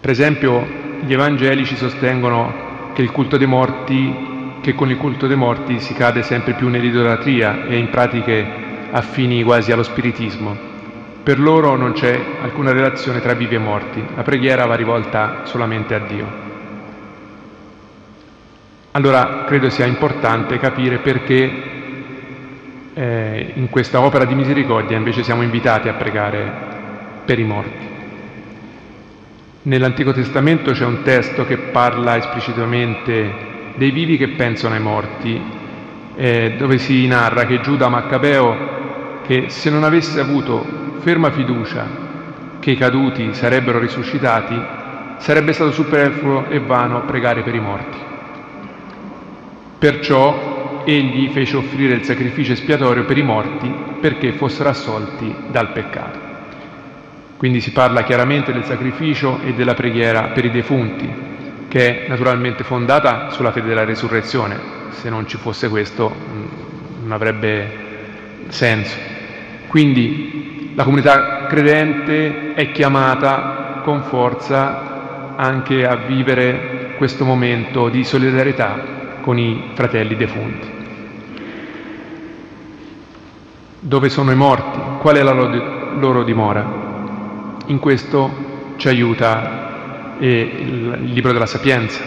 Per 0.00 0.10
esempio, 0.10 0.66
gli 1.00 1.12
evangelici 1.12 1.76
sostengono 1.76 2.92
che, 2.92 3.08
morti, 3.46 4.58
che 4.60 4.74
con 4.74 4.90
il 4.90 4.96
culto 4.96 5.26
dei 5.26 5.36
morti 5.36 5.78
si 5.78 5.94
cade 5.94 6.22
sempre 6.22 6.54
più 6.54 6.68
nell'idolatria 6.68 7.64
e 7.66 7.76
in 7.76 7.88
pratiche 7.90 8.46
affini 8.90 9.42
quasi 9.44 9.70
allo 9.70 9.82
spiritismo. 9.84 10.72
Per 11.22 11.38
loro 11.38 11.76
non 11.76 11.92
c'è 11.92 12.20
alcuna 12.42 12.72
relazione 12.72 13.20
tra 13.20 13.34
vivi 13.34 13.54
e 13.54 13.58
morti, 13.58 14.04
la 14.14 14.22
preghiera 14.22 14.66
va 14.66 14.74
rivolta 14.74 15.42
solamente 15.44 15.94
a 15.94 16.00
Dio. 16.00 16.42
Allora 18.90 19.44
credo 19.46 19.70
sia 19.70 19.86
importante 19.86 20.58
capire 20.58 20.98
perché 20.98 21.73
eh, 22.94 23.52
in 23.54 23.68
questa 23.68 24.00
opera 24.00 24.24
di 24.24 24.34
misericordia 24.34 24.96
invece 24.96 25.22
siamo 25.22 25.42
invitati 25.42 25.88
a 25.88 25.94
pregare 25.94 26.52
per 27.24 27.38
i 27.38 27.44
morti. 27.44 27.92
Nell'Antico 29.62 30.12
Testamento 30.12 30.72
c'è 30.72 30.84
un 30.84 31.02
testo 31.02 31.44
che 31.44 31.56
parla 31.56 32.16
esplicitamente 32.16 33.52
dei 33.76 33.90
vivi 33.90 34.16
che 34.16 34.28
pensano 34.28 34.74
ai 34.74 34.80
morti, 34.80 35.40
eh, 36.16 36.54
dove 36.56 36.78
si 36.78 37.06
narra 37.06 37.46
che 37.46 37.60
Giuda 37.60 37.88
Maccabeo, 37.88 39.22
che 39.26 39.46
se 39.48 39.70
non 39.70 39.82
avesse 39.82 40.20
avuto 40.20 40.64
ferma 41.00 41.30
fiducia 41.30 42.02
che 42.60 42.70
i 42.72 42.76
caduti 42.76 43.34
sarebbero 43.34 43.78
risuscitati, 43.78 44.60
sarebbe 45.18 45.52
stato 45.52 45.72
superfluo 45.72 46.46
e 46.48 46.60
vano 46.60 47.02
pregare 47.04 47.42
per 47.42 47.54
i 47.54 47.60
morti. 47.60 47.98
Perciò 49.78 50.53
egli 50.84 51.30
fece 51.30 51.56
offrire 51.56 51.94
il 51.94 52.04
sacrificio 52.04 52.52
espiatorio 52.52 53.04
per 53.04 53.18
i 53.18 53.22
morti 53.22 53.72
perché 54.00 54.32
fossero 54.32 54.68
assolti 54.68 55.34
dal 55.50 55.72
peccato. 55.72 56.32
Quindi 57.36 57.60
si 57.60 57.72
parla 57.72 58.04
chiaramente 58.04 58.52
del 58.52 58.64
sacrificio 58.64 59.40
e 59.42 59.54
della 59.54 59.74
preghiera 59.74 60.28
per 60.28 60.44
i 60.44 60.50
defunti, 60.50 61.08
che 61.68 62.04
è 62.04 62.08
naturalmente 62.08 62.64
fondata 62.64 63.30
sulla 63.30 63.52
fede 63.52 63.68
della 63.68 63.84
resurrezione. 63.84 64.56
Se 64.90 65.10
non 65.10 65.26
ci 65.26 65.36
fosse 65.36 65.68
questo 65.68 66.14
mm, 66.14 66.44
non 67.02 67.12
avrebbe 67.12 67.68
senso. 68.48 68.96
Quindi 69.66 70.72
la 70.74 70.84
comunità 70.84 71.46
credente 71.46 72.54
è 72.54 72.70
chiamata 72.72 73.80
con 73.82 74.02
forza 74.04 75.34
anche 75.36 75.84
a 75.86 75.96
vivere 75.96 76.94
questo 76.96 77.24
momento 77.24 77.88
di 77.88 78.04
solidarietà 78.04 78.93
con 79.24 79.38
i 79.38 79.70
fratelli 79.72 80.16
defunti. 80.16 80.68
Dove 83.80 84.10
sono 84.10 84.30
i 84.30 84.36
morti? 84.36 84.78
Qual 85.00 85.16
è 85.16 85.22
la 85.22 85.32
loro 85.32 86.22
dimora? 86.24 86.82
In 87.66 87.78
questo 87.78 88.74
ci 88.76 88.88
aiuta 88.88 90.16
il 90.18 90.98
libro 91.04 91.32
della 91.32 91.46
Sapienza 91.46 92.02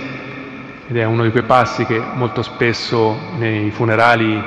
ed 0.88 0.96
è 0.96 1.06
uno 1.06 1.24
di 1.24 1.32
quei 1.32 1.42
passi 1.42 1.86
che 1.86 2.00
molto 2.14 2.44
spesso 2.44 3.18
nei 3.40 3.72
funerali 3.72 4.40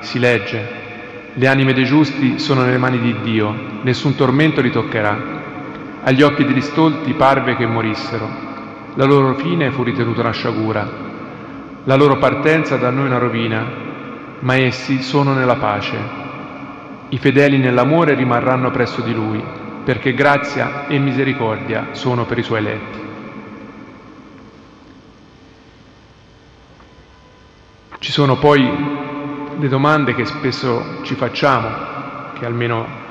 si 0.00 0.18
legge. 0.18 0.84
Le 1.32 1.46
anime 1.46 1.74
dei 1.74 1.84
giusti 1.84 2.40
sono 2.40 2.62
nelle 2.62 2.78
mani 2.78 2.98
di 2.98 3.14
Dio, 3.22 3.54
nessun 3.82 4.16
tormento 4.16 4.60
li 4.60 4.72
toccherà. 4.72 5.16
Agli 6.02 6.22
occhi 6.22 6.44
degli 6.44 6.60
stolti 6.60 7.12
parve 7.12 7.54
che 7.54 7.66
morissero. 7.66 8.28
La 8.94 9.04
loro 9.04 9.34
fine 9.34 9.70
fu 9.70 9.84
ritenuta 9.84 10.22
una 10.22 10.32
sciagura. 10.32 11.05
La 11.86 11.96
loro 11.96 12.18
partenza 12.18 12.76
da 12.76 12.90
noi 12.90 13.06
una 13.06 13.18
rovina, 13.18 13.64
ma 14.40 14.56
essi 14.56 15.02
sono 15.02 15.32
nella 15.32 15.56
pace 15.56 16.24
i 17.08 17.18
fedeli 17.18 17.58
nell'amore 17.58 18.14
rimarranno 18.14 18.72
presso 18.72 19.00
di 19.00 19.14
Lui, 19.14 19.42
perché 19.84 20.12
grazia 20.12 20.88
e 20.88 20.98
misericordia 20.98 21.88
sono 21.92 22.24
per 22.24 22.38
i 22.38 22.42
Suoi 22.42 22.58
eletti. 22.58 23.04
Ci 27.98 28.10
sono 28.10 28.36
poi 28.36 28.68
le 29.56 29.68
domande 29.68 30.14
che 30.14 30.24
spesso 30.24 31.02
ci 31.02 31.14
facciamo, 31.14 31.68
che 32.36 32.44
almeno 32.44 33.04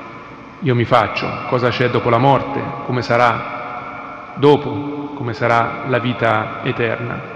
io 0.59 0.75
mi 0.75 0.85
faccio, 0.85 1.27
cosa 1.47 1.69
c'è 1.69 1.89
dopo 1.89 2.09
la 2.09 2.17
morte, 2.17 2.61
come 2.85 3.01
sarà 3.01 4.33
dopo, 4.35 5.13
come 5.15 5.33
sarà 5.33 5.85
la 5.87 5.99
vita 5.99 6.59
eterna. 6.63 7.34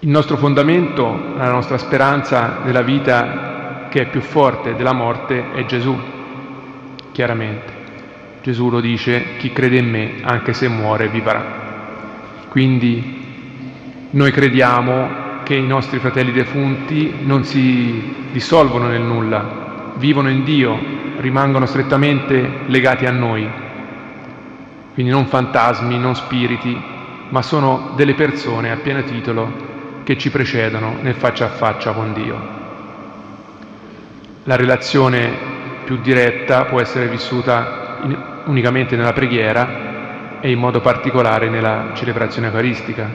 Il 0.00 0.10
nostro 0.10 0.36
fondamento, 0.36 1.34
la 1.36 1.50
nostra 1.50 1.76
speranza 1.76 2.60
della 2.62 2.82
vita 2.82 3.88
che 3.90 4.02
è 4.02 4.06
più 4.06 4.20
forte 4.20 4.76
della 4.76 4.92
morte 4.92 5.50
è 5.54 5.64
Gesù, 5.64 5.98
chiaramente. 7.10 7.72
Gesù 8.40 8.70
lo 8.70 8.78
dice, 8.78 9.36
chi 9.38 9.52
crede 9.52 9.78
in 9.78 9.90
me, 9.90 10.12
anche 10.22 10.52
se 10.52 10.68
muore, 10.68 11.08
vivrà. 11.08 11.44
Quindi 12.48 13.24
noi 14.10 14.30
crediamo 14.30 15.42
che 15.42 15.56
i 15.56 15.66
nostri 15.66 15.98
fratelli 15.98 16.30
defunti 16.30 17.14
non 17.22 17.42
si 17.42 18.28
dissolvono 18.30 18.86
nel 18.86 19.02
nulla, 19.02 19.94
vivono 19.96 20.30
in 20.30 20.44
Dio, 20.44 20.78
rimangono 21.16 21.66
strettamente 21.66 22.60
legati 22.66 23.04
a 23.04 23.10
noi. 23.10 23.50
Quindi 24.94 25.10
non 25.10 25.26
fantasmi, 25.26 25.98
non 25.98 26.14
spiriti, 26.14 26.80
ma 27.30 27.42
sono 27.42 27.94
delle 27.96 28.14
persone 28.14 28.70
a 28.70 28.76
pieno 28.76 29.02
titolo 29.02 29.74
che 30.08 30.16
ci 30.16 30.30
precedono 30.30 30.96
nel 31.02 31.16
faccia 31.16 31.44
a 31.44 31.48
faccia 31.50 31.92
con 31.92 32.14
Dio. 32.14 32.40
La 34.44 34.56
relazione 34.56 35.30
più 35.84 35.98
diretta 35.98 36.64
può 36.64 36.80
essere 36.80 37.08
vissuta 37.08 37.98
in, 38.04 38.16
unicamente 38.46 38.96
nella 38.96 39.12
preghiera 39.12 40.40
e 40.40 40.50
in 40.50 40.58
modo 40.58 40.80
particolare 40.80 41.50
nella 41.50 41.90
celebrazione 41.92 42.46
eucaristica. 42.46 43.06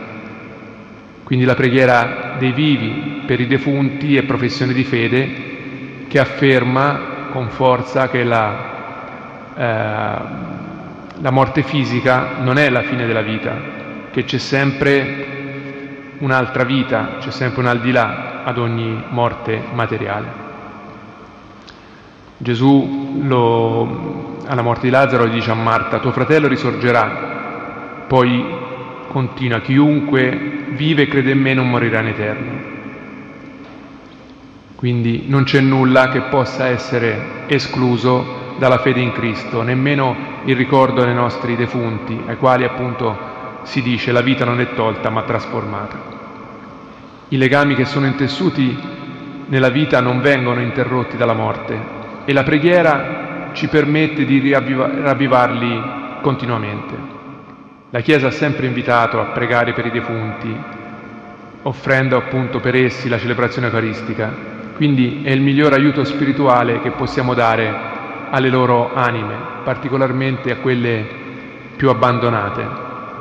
Quindi 1.23 1.45
la 1.45 1.55
preghiera 1.55 2.35
dei 2.37 2.51
vivi 2.51 3.23
per 3.25 3.39
i 3.39 3.47
defunti 3.47 4.15
è 4.15 4.21
professione 4.21 4.71
di 4.71 4.83
fede 4.83 6.05
che 6.07 6.19
afferma 6.19 7.29
con 7.31 7.49
forza 7.49 8.07
che 8.07 8.23
la, 8.23 9.55
eh, 9.55 11.21
la 11.21 11.31
morte 11.31 11.63
fisica 11.63 12.35
non 12.41 12.59
è 12.59 12.69
la 12.69 12.83
fine 12.83 13.07
della 13.07 13.23
vita, 13.23 13.55
che 14.11 14.25
c'è 14.25 14.37
sempre 14.37 15.33
un'altra 16.23 16.63
vita, 16.63 17.17
c'è 17.19 17.31
sempre 17.31 17.61
un 17.61 17.67
al 17.67 17.81
di 17.81 17.91
là 17.91 18.41
ad 18.43 18.57
ogni 18.57 19.03
morte 19.09 19.61
materiale. 19.73 20.41
Gesù 22.37 23.19
lo, 23.23 24.37
alla 24.45 24.61
morte 24.61 24.87
di 24.87 24.89
Lazzaro 24.89 25.25
dice 25.25 25.51
a 25.51 25.53
Marta, 25.53 25.99
tuo 25.99 26.11
fratello 26.11 26.47
risorgerà, 26.47 28.05
poi 28.07 28.43
continua, 29.07 29.59
chiunque 29.59 30.65
vive 30.69 31.03
e 31.03 31.07
crede 31.07 31.31
in 31.31 31.39
me 31.39 31.53
non 31.53 31.69
morirà 31.69 31.99
in 31.99 32.07
eterno. 32.07 32.71
Quindi 34.75 35.25
non 35.27 35.43
c'è 35.43 35.59
nulla 35.61 36.09
che 36.09 36.21
possa 36.21 36.67
essere 36.67 37.45
escluso 37.47 38.55
dalla 38.57 38.79
fede 38.79 39.01
in 39.01 39.11
Cristo, 39.11 39.61
nemmeno 39.61 40.15
il 40.45 40.55
ricordo 40.55 41.03
dei 41.03 41.13
nostri 41.13 41.55
defunti, 41.55 42.21
ai 42.25 42.37
quali 42.37 42.63
appunto 42.63 43.31
si 43.63 43.81
dice 43.81 44.11
la 44.11 44.21
vita 44.21 44.45
non 44.45 44.59
è 44.59 44.73
tolta 44.73 45.09
ma 45.09 45.23
trasformata. 45.23 46.12
I 47.33 47.37
legami 47.37 47.73
che 47.73 47.85
sono 47.85 48.05
intessuti 48.05 48.77
nella 49.47 49.69
vita 49.69 49.99
non 50.01 50.21
vengono 50.21 50.61
interrotti 50.61 51.17
dalla 51.17 51.33
morte, 51.33 51.75
e 52.25 52.31
la 52.31 52.43
preghiera 52.43 53.49
ci 53.53 53.67
permette 53.69 54.23
di 54.23 54.51
ravvivarli 54.51 55.81
continuamente. 56.21 56.95
La 57.89 58.01
Chiesa 58.01 58.27
ha 58.27 58.31
sempre 58.31 58.67
invitato 58.67 59.19
a 59.19 59.31
pregare 59.31 59.73
per 59.73 59.87
i 59.87 59.89
defunti, 59.89 60.55
offrendo 61.63 62.17
appunto 62.17 62.59
per 62.59 62.75
essi 62.75 63.09
la 63.09 63.17
celebrazione 63.17 63.65
eucaristica, 63.65 64.31
quindi 64.75 65.21
è 65.23 65.31
il 65.31 65.41
miglior 65.41 65.73
aiuto 65.73 66.03
spirituale 66.03 66.81
che 66.81 66.91
possiamo 66.91 67.33
dare 67.33 67.75
alle 68.29 68.49
loro 68.49 68.93
anime, 68.93 69.33
particolarmente 69.63 70.51
a 70.51 70.57
quelle 70.57 71.03
più 71.75 71.89
abbandonate. 71.89 72.61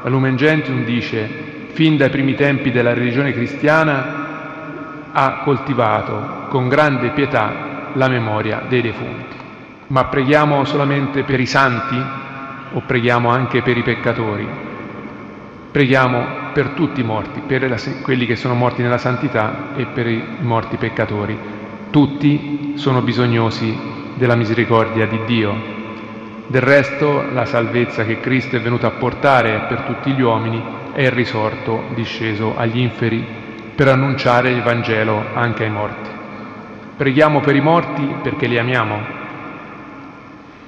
La 0.03 0.11
Lumen 0.11 0.37
Gentium 0.37 0.85
dice, 0.85 1.62
fin 1.73 1.97
dai 1.97 2.11
primi 2.11 2.35
tempi 2.35 2.71
della 2.71 2.93
religione 2.93 3.33
cristiana, 3.33 5.11
ha 5.13 5.41
coltivato 5.45 6.47
con 6.49 6.69
grande 6.69 7.11
pietà 7.11 7.91
la 7.95 8.09
memoria 8.09 8.63
dei 8.69 8.83
defunti. 8.83 9.37
Ma 9.89 10.05
preghiamo 10.05 10.65
solamente 10.65 11.23
per 11.23 11.41
i 11.41 11.47
santi 11.47 12.01
o 12.73 12.83
preghiamo 12.85 13.29
anche 13.29 13.63
per 13.63 13.77
i 13.77 13.83
peccatori? 13.83 14.47
Preghiamo 15.71 16.41
per 16.53 16.69
tutti 16.69 17.01
i 17.01 17.05
morti, 17.05 17.41
per 17.47 17.69
la, 17.69 17.77
quelli 18.03 18.27
che 18.27 18.37
sono 18.37 18.55
morti 18.55 18.83
nella 18.83 18.99
santità 18.99 19.75
e 19.75 19.87
per 19.87 20.07
i 20.07 20.23
morti 20.41 20.77
peccatori. 20.77 21.39
Tutti 21.91 22.73
sono 22.77 23.01
bisognosi 23.03 23.79
della 24.15 24.35
misericordia 24.35 25.07
di 25.07 25.21
Dio. 25.27 25.81
Del 26.47 26.63
resto 26.63 27.25
la 27.33 27.47
salvezza 27.47 28.05
che 28.05 28.21
Cristo 28.21 28.57
è 28.57 28.61
venuto 28.61 28.87
a 28.87 28.91
portare 28.91 29.65
per 29.69 29.83
tutti 29.83 30.13
gli 30.13 30.21
uomini 30.21 30.81
è 30.93 31.03
il 31.03 31.11
risorto 31.11 31.85
disceso 31.95 32.57
agli 32.57 32.79
inferi 32.79 33.25
per 33.75 33.89
annunciare 33.89 34.51
il 34.51 34.63
Vangelo 34.63 35.25
anche 35.35 35.65
ai 35.65 35.71
morti. 35.71 36.11
Preghiamo 36.97 37.41
per 37.41 37.57
i 37.57 37.61
morti 37.61 38.15
perché 38.23 38.47
li 38.47 38.59
amiamo 38.59 39.21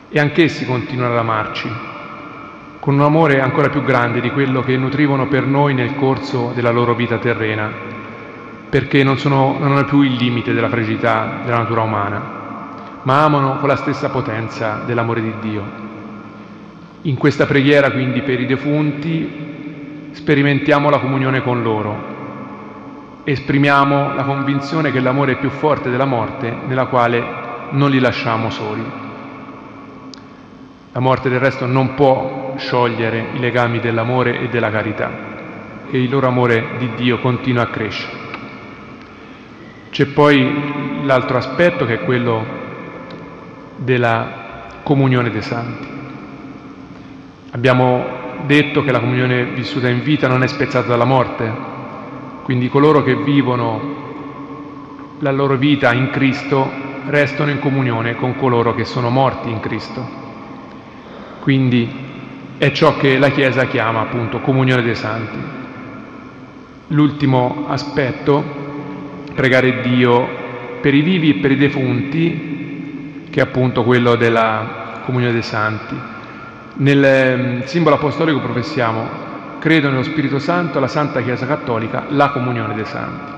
e 0.08 0.18
anch'essi 0.18 0.64
continuano 0.64 1.12
ad 1.12 1.18
amarci, 1.18 1.68
con 2.80 2.94
un 2.94 3.02
amore 3.02 3.40
ancora 3.40 3.68
più 3.68 3.82
grande 3.82 4.20
di 4.20 4.30
quello 4.30 4.62
che 4.62 4.76
nutrivano 4.76 5.26
per 5.28 5.44
noi 5.44 5.74
nel 5.74 5.94
corso 5.96 6.52
della 6.54 6.70
loro 6.70 6.94
vita 6.94 7.18
terrena, 7.18 7.70
perché 8.68 9.02
non, 9.02 9.18
sono, 9.18 9.56
non 9.58 9.72
hanno 9.72 9.84
più 9.84 10.00
il 10.00 10.14
limite 10.14 10.52
della 10.52 10.68
fragilità 10.68 11.40
della 11.44 11.58
natura 11.58 11.82
umana, 11.82 12.42
ma 13.02 13.24
amano 13.24 13.58
con 13.58 13.68
la 13.68 13.76
stessa 13.76 14.08
potenza 14.08 14.82
dell'amore 14.86 15.20
di 15.20 15.34
Dio. 15.40 15.62
In 17.02 17.16
questa 17.16 17.44
preghiera 17.44 17.90
quindi 17.90 18.22
per 18.22 18.40
i 18.40 18.46
defunti 18.46 19.53
sperimentiamo 20.14 20.90
la 20.90 21.00
comunione 21.00 21.42
con 21.42 21.62
loro, 21.62 22.12
esprimiamo 23.24 24.14
la 24.14 24.22
convinzione 24.22 24.92
che 24.92 25.00
l'amore 25.00 25.32
è 25.32 25.38
più 25.38 25.50
forte 25.50 25.90
della 25.90 26.04
morte 26.04 26.54
nella 26.66 26.86
quale 26.86 27.22
non 27.70 27.90
li 27.90 27.98
lasciamo 27.98 28.48
soli. 28.48 28.84
La 30.92 31.00
morte 31.00 31.28
del 31.28 31.40
resto 31.40 31.66
non 31.66 31.94
può 31.94 32.54
sciogliere 32.56 33.30
i 33.32 33.40
legami 33.40 33.80
dell'amore 33.80 34.38
e 34.40 34.48
della 34.48 34.70
carità 34.70 35.10
e 35.90 36.00
il 36.00 36.08
loro 36.08 36.28
amore 36.28 36.76
di 36.78 36.90
Dio 36.94 37.18
continua 37.18 37.64
a 37.64 37.68
crescere. 37.68 38.22
C'è 39.90 40.06
poi 40.06 41.02
l'altro 41.02 41.38
aspetto 41.38 41.84
che 41.84 41.94
è 41.94 42.04
quello 42.04 42.44
della 43.76 44.42
comunione 44.84 45.30
dei 45.30 45.42
santi. 45.42 45.88
Abbiamo 47.50 48.23
detto 48.46 48.82
che 48.82 48.92
la 48.92 49.00
comunione 49.00 49.44
vissuta 49.44 49.88
in 49.88 50.02
vita 50.02 50.28
non 50.28 50.42
è 50.42 50.46
spezzata 50.46 50.88
dalla 50.88 51.04
morte, 51.04 51.50
quindi 52.42 52.68
coloro 52.68 53.02
che 53.02 53.16
vivono 53.16 54.02
la 55.20 55.30
loro 55.30 55.56
vita 55.56 55.92
in 55.92 56.10
Cristo 56.10 56.70
restano 57.06 57.50
in 57.50 57.58
comunione 57.58 58.14
con 58.14 58.36
coloro 58.36 58.74
che 58.74 58.84
sono 58.84 59.08
morti 59.10 59.50
in 59.50 59.60
Cristo. 59.60 60.22
Quindi 61.40 61.90
è 62.58 62.70
ciò 62.72 62.96
che 62.96 63.18
la 63.18 63.30
Chiesa 63.30 63.66
chiama 63.66 64.00
appunto 64.00 64.40
comunione 64.40 64.82
dei 64.82 64.94
santi. 64.94 65.38
L'ultimo 66.88 67.64
aspetto, 67.68 68.42
pregare 69.34 69.80
Dio 69.80 70.28
per 70.80 70.94
i 70.94 71.00
vivi 71.00 71.30
e 71.30 71.34
per 71.40 71.52
i 71.52 71.56
defunti, 71.56 73.22
che 73.30 73.40
è 73.40 73.42
appunto 73.42 73.84
quello 73.84 74.14
della 74.16 75.00
comunione 75.04 75.32
dei 75.32 75.42
santi. 75.42 76.12
Nel 76.76 77.04
ehm, 77.04 77.64
simbolo 77.66 77.94
apostolico 77.94 78.40
professiamo, 78.40 79.08
credo 79.60 79.90
nello 79.90 80.02
Spirito 80.02 80.40
Santo, 80.40 80.80
la 80.80 80.88
Santa 80.88 81.22
Chiesa 81.22 81.46
Cattolica, 81.46 82.06
la 82.08 82.30
comunione 82.30 82.74
dei 82.74 82.84
santi. 82.84 83.32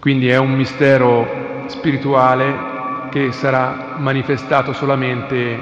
Quindi 0.00 0.28
è 0.28 0.36
un 0.36 0.52
mistero 0.54 1.64
spirituale 1.66 2.72
che 3.10 3.30
sarà 3.30 3.94
manifestato 3.96 4.72
solamente 4.72 5.58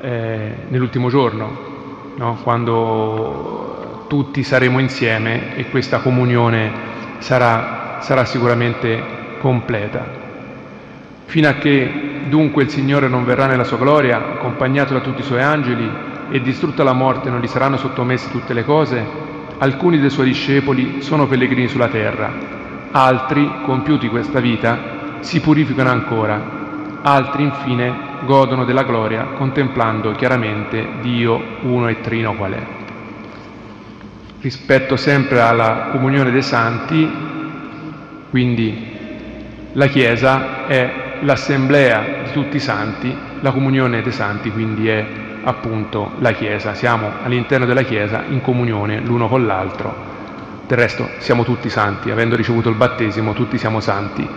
eh, 0.00 0.54
nell'ultimo 0.68 1.10
giorno, 1.10 2.14
no? 2.16 2.38
quando 2.42 4.06
tutti 4.08 4.42
saremo 4.42 4.78
insieme 4.78 5.54
e 5.54 5.68
questa 5.68 5.98
comunione 5.98 6.72
sarà, 7.18 7.98
sarà 8.00 8.24
sicuramente 8.24 9.36
completa. 9.38 10.21
Fino 11.32 11.48
a 11.48 11.54
che 11.54 11.90
dunque 12.28 12.64
il 12.64 12.68
Signore 12.68 13.08
non 13.08 13.24
verrà 13.24 13.46
nella 13.46 13.64
sua 13.64 13.78
gloria, 13.78 14.18
accompagnato 14.18 14.92
da 14.92 15.00
tutti 15.00 15.22
i 15.22 15.24
suoi 15.24 15.40
angeli, 15.40 15.90
e 16.28 16.42
distrutta 16.42 16.82
la 16.82 16.92
morte 16.92 17.30
non 17.30 17.40
gli 17.40 17.46
saranno 17.46 17.78
sottomesse 17.78 18.30
tutte 18.30 18.52
le 18.52 18.66
cose, 18.66 19.02
alcuni 19.56 19.98
dei 19.98 20.10
suoi 20.10 20.26
discepoli 20.26 21.00
sono 21.00 21.26
pellegrini 21.26 21.68
sulla 21.68 21.88
terra, 21.88 22.30
altri, 22.90 23.50
compiuti 23.64 24.10
questa 24.10 24.40
vita, 24.40 25.20
si 25.20 25.40
purificano 25.40 25.88
ancora 25.88 26.60
altri 27.00 27.44
infine 27.44 27.94
godono 28.26 28.66
della 28.66 28.82
gloria 28.82 29.28
contemplando 29.28 30.12
chiaramente 30.12 30.86
Dio 31.00 31.42
uno 31.62 31.88
e 31.88 32.02
trino 32.02 32.34
qual 32.34 32.52
è. 32.52 32.62
Rispetto 34.38 34.96
sempre 34.96 35.40
alla 35.40 35.88
comunione 35.92 36.30
dei 36.30 36.42
santi, 36.42 37.10
quindi 38.28 38.90
la 39.72 39.86
Chiesa 39.86 40.66
è 40.66 41.01
l'assemblea 41.22 42.04
di 42.24 42.32
tutti 42.32 42.56
i 42.56 42.60
santi, 42.60 43.14
la 43.40 43.50
comunione 43.50 44.02
dei 44.02 44.12
santi 44.12 44.50
quindi 44.50 44.88
è 44.88 45.06
appunto 45.44 46.12
la 46.18 46.32
Chiesa, 46.32 46.74
siamo 46.74 47.10
all'interno 47.22 47.66
della 47.66 47.82
Chiesa 47.82 48.24
in 48.28 48.40
comunione 48.40 49.00
l'uno 49.00 49.28
con 49.28 49.46
l'altro. 49.46 50.10
Del 50.66 50.78
resto 50.78 51.08
siamo 51.18 51.44
tutti 51.44 51.68
santi, 51.68 52.10
avendo 52.10 52.36
ricevuto 52.36 52.68
il 52.68 52.76
battesimo 52.76 53.32
tutti 53.32 53.58
siamo 53.58 53.80
santi, 53.80 54.28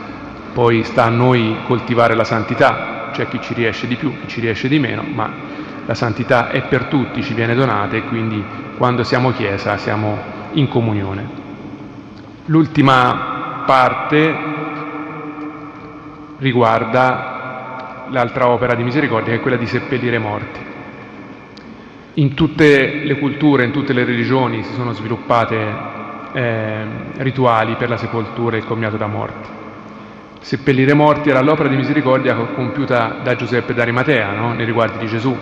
poi 0.54 0.84
sta 0.84 1.06
a 1.06 1.10
noi 1.10 1.58
coltivare 1.65 2.15
la 2.15 2.24
santità, 2.24 3.10
c'è 3.12 3.28
chi 3.28 3.39
ci 3.41 3.54
riesce 3.54 3.88
di 3.88 3.95
più, 3.95 4.19
chi 4.21 4.28
ci 4.28 4.41
riesce 4.41 4.67
di 4.67 4.80
meno, 4.80 5.04
ma 5.04 5.32
la 5.86 5.93
santità 5.93 6.50
è 6.50 6.63
per 6.63 6.86
tutti, 6.86 7.24
ci 7.24 7.34
viene 7.34 7.56
donata 7.56 7.95
e 7.95 8.04
quindi 8.04 8.43
quando 8.78 9.04
siamo 9.04 9.32
Chiesa 9.32 9.78
siamo 9.78 10.17
in 10.54 10.67
comunione. 10.67 11.43
L'ultima 12.45 13.63
parte 13.65 14.55
riguarda 16.38 18.08
l'altra 18.10 18.48
opera 18.48 18.76
di 18.76 18.84
misericordia 18.84 19.34
che 19.34 19.39
è 19.39 19.41
quella 19.41 19.58
di 19.58 19.67
seppellire 19.67 20.19
morti. 20.19 20.60
In 22.15 22.34
tutte 22.34 23.04
le 23.04 23.19
culture, 23.19 23.65
in 23.65 23.71
tutte 23.71 23.93
le 23.93 24.04
religioni 24.04 24.63
si 24.63 24.74
sono 24.74 24.93
sviluppate 24.93 25.74
eh, 26.34 26.86
rituali 27.17 27.76
per 27.76 27.89
la 27.89 27.98
sepoltura 27.98 28.56
e 28.56 28.60
il 28.60 28.65
commiato 28.65 28.98
da 28.98 29.08
morte 29.08 29.56
seppellire 30.45 30.93
morti 30.93 31.32
era 31.32 31.41
l'opera 31.41 31.67
di 31.67 31.76
misericordia 31.76 32.36
compiuta 32.36 33.17
da 33.24 33.36
Giuseppe 33.36 33.74
d'Arimatea 33.74 34.32
no? 34.34 34.54
nei 34.54 34.63
riguardi 34.63 35.00
di 35.00 35.08
Gesù. 35.08 35.36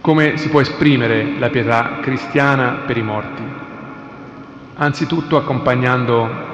Come 0.00 0.36
si 0.36 0.48
può 0.48 0.60
esprimere 0.60 1.36
la 1.36 1.48
pietà 1.48 1.98
cristiana 2.00 2.82
per 2.86 2.96
i 2.96 3.02
morti? 3.02 3.42
Anzitutto 4.74 5.36
accompagnando 5.36 6.51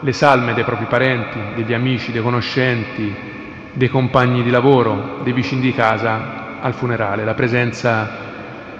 le 0.00 0.12
salme 0.12 0.54
dei 0.54 0.64
propri 0.64 0.86
parenti, 0.86 1.38
degli 1.54 1.72
amici, 1.74 2.12
dei 2.12 2.22
conoscenti, 2.22 3.14
dei 3.72 3.88
compagni 3.88 4.42
di 4.42 4.50
lavoro, 4.50 5.18
dei 5.22 5.32
vicini 5.32 5.60
di 5.60 5.72
casa 5.72 6.60
al 6.60 6.74
funerale. 6.74 7.24
La 7.24 7.34
presenza 7.34 8.26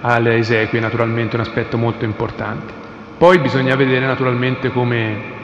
alle 0.01 0.37
esequie 0.37 0.79
è 0.79 0.83
naturalmente 0.83 1.37
un 1.37 1.43
aspetto 1.43 1.77
molto 1.77 2.05
importante. 2.05 2.73
Poi 3.17 3.39
bisogna 3.39 3.75
vedere 3.75 4.07
naturalmente 4.07 4.71
come 4.71 5.37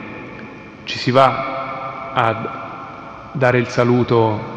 ci 0.85 0.97
si 0.97 1.11
va 1.11 2.11
a 2.13 3.29
dare 3.33 3.57
il 3.57 3.67
saluto 3.67 4.53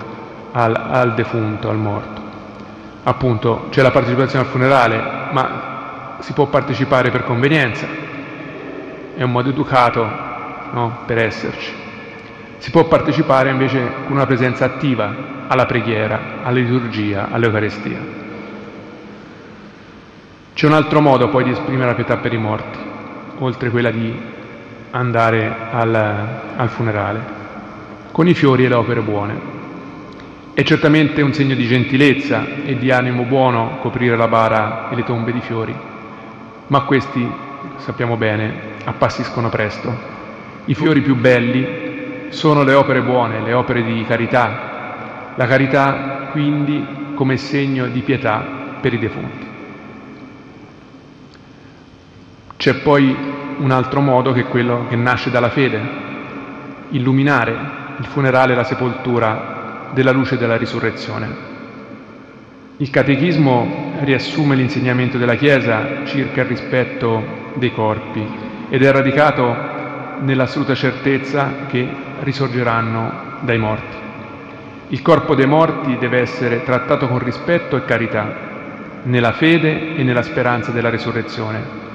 al, 0.53 0.75
al 0.75 1.15
defunto, 1.15 1.69
al 1.69 1.77
morto. 1.77 2.23
Appunto 3.03 3.67
c'è 3.71 3.83
la 3.83 3.91
partecipazione 3.91 4.45
al 4.45 4.51
funerale, 4.51 5.03
ma 5.33 6.17
si 6.21 6.33
può 6.33 6.47
partecipare 6.47 7.11
per 7.11 7.25
convenienza, 7.25 7.87
è 9.17 9.23
un 9.23 9.31
modo 9.31 9.49
educato 9.49 10.28
no? 10.73 10.99
per 11.07 11.19
esserci. 11.19 11.73
Si 12.59 12.71
può 12.71 12.85
partecipare 12.85 13.51
invece 13.51 13.81
con 14.07 14.17
una 14.17 14.27
presenza 14.27 14.65
attiva 14.65 15.47
alla 15.47 15.67
preghiera, 15.67 16.43
alla 16.43 16.59
liturgia, 16.59 17.29
all'Eucarestia. 17.31 17.99
C'è 20.55 20.67
un 20.67 20.73
altro 20.73 21.01
modo 21.01 21.29
poi 21.29 21.45
di 21.45 21.51
esprimere 21.51 21.87
la 21.87 21.95
pietà 21.95 22.17
per 22.17 22.33
i 22.33 22.39
morti, 22.39 22.79
oltre 23.39 23.71
quella 23.71 23.91
di 23.91 24.37
andare 24.91 25.55
al, 25.71 25.95
al 26.57 26.69
funerale 26.69 27.37
con 28.19 28.27
i 28.27 28.35
fiori 28.35 28.65
e 28.65 28.69
le 28.69 28.75
opere 28.75 29.01
buone. 29.01 29.57
È 30.53 30.65
certamente 30.65 31.23
un 31.23 31.33
segno 31.33 31.55
di 31.55 31.69
gentilezza 31.69 32.45
e 32.65 32.77
di 32.77 32.91
animo 32.91 33.23
buono 33.23 33.79
coprire 33.81 34.17
la 34.17 34.27
bara 34.27 34.91
e 34.91 34.97
le 34.97 35.05
tombe 35.05 35.31
di 35.31 35.41
fiori, 35.41 35.73
ma 36.67 36.81
questi, 36.81 37.31
sappiamo 37.77 38.17
bene, 38.17 38.53
appassiscono 38.83 39.49
presto. 39.51 40.18
I 40.69 40.75
fiori 40.75 41.01
più 41.01 41.17
belli 41.17 42.27
sono 42.29 42.63
le 42.63 42.75
opere 42.75 43.01
buone, 43.01 43.41
le 43.41 43.55
opere 43.55 43.83
di 43.83 44.05
carità. 44.07 45.33
La 45.35 45.47
carità 45.47 46.29
quindi 46.31 46.87
come 47.15 47.39
segno 47.39 47.87
di 47.87 48.03
pietà 48.03 48.45
per 48.79 48.93
i 48.93 48.99
defunti. 48.99 49.47
C'è 52.59 52.75
poi 52.83 53.17
un 53.57 53.71
altro 53.71 54.03
modo 54.03 54.33
che 54.33 54.41
è 54.41 54.49
quello 54.49 54.85
che 54.91 54.97
nasce 54.97 55.31
dalla 55.31 55.49
fede, 55.49 55.81
illuminare 56.91 57.57
il 57.99 58.05
funerale 58.05 58.53
e 58.53 58.57
la 58.57 58.65
sepoltura 58.65 59.89
della 59.95 60.13
luce 60.13 60.37
della 60.37 60.59
risurrezione. 60.59 61.47
Il 62.77 62.91
catechismo 62.91 63.95
riassume 64.01 64.55
l'insegnamento 64.55 65.17
della 65.17 65.37
Chiesa 65.37 66.05
circa 66.05 66.43
il 66.43 66.47
rispetto 66.49 67.53
dei 67.55 67.73
corpi 67.73 68.23
ed 68.69 68.85
è 68.85 68.93
radicato 68.93 69.68
nell'assoluta 70.21 70.75
certezza 70.75 71.67
che 71.69 71.89
risorgeranno 72.21 73.37
dai 73.41 73.59
morti. 73.59 73.97
Il 74.89 75.03
corpo 75.03 75.35
dei 75.35 75.47
morti 75.47 75.99
deve 75.99 76.21
essere 76.21 76.63
trattato 76.63 77.09
con 77.09 77.19
rispetto 77.19 77.77
e 77.77 77.85
carità, 77.85 78.47
nella 79.03 79.33
fede 79.33 79.95
e 79.97 80.03
nella 80.03 80.23
speranza 80.23 80.71
della 80.71 80.91
risurrezione, 80.91 81.87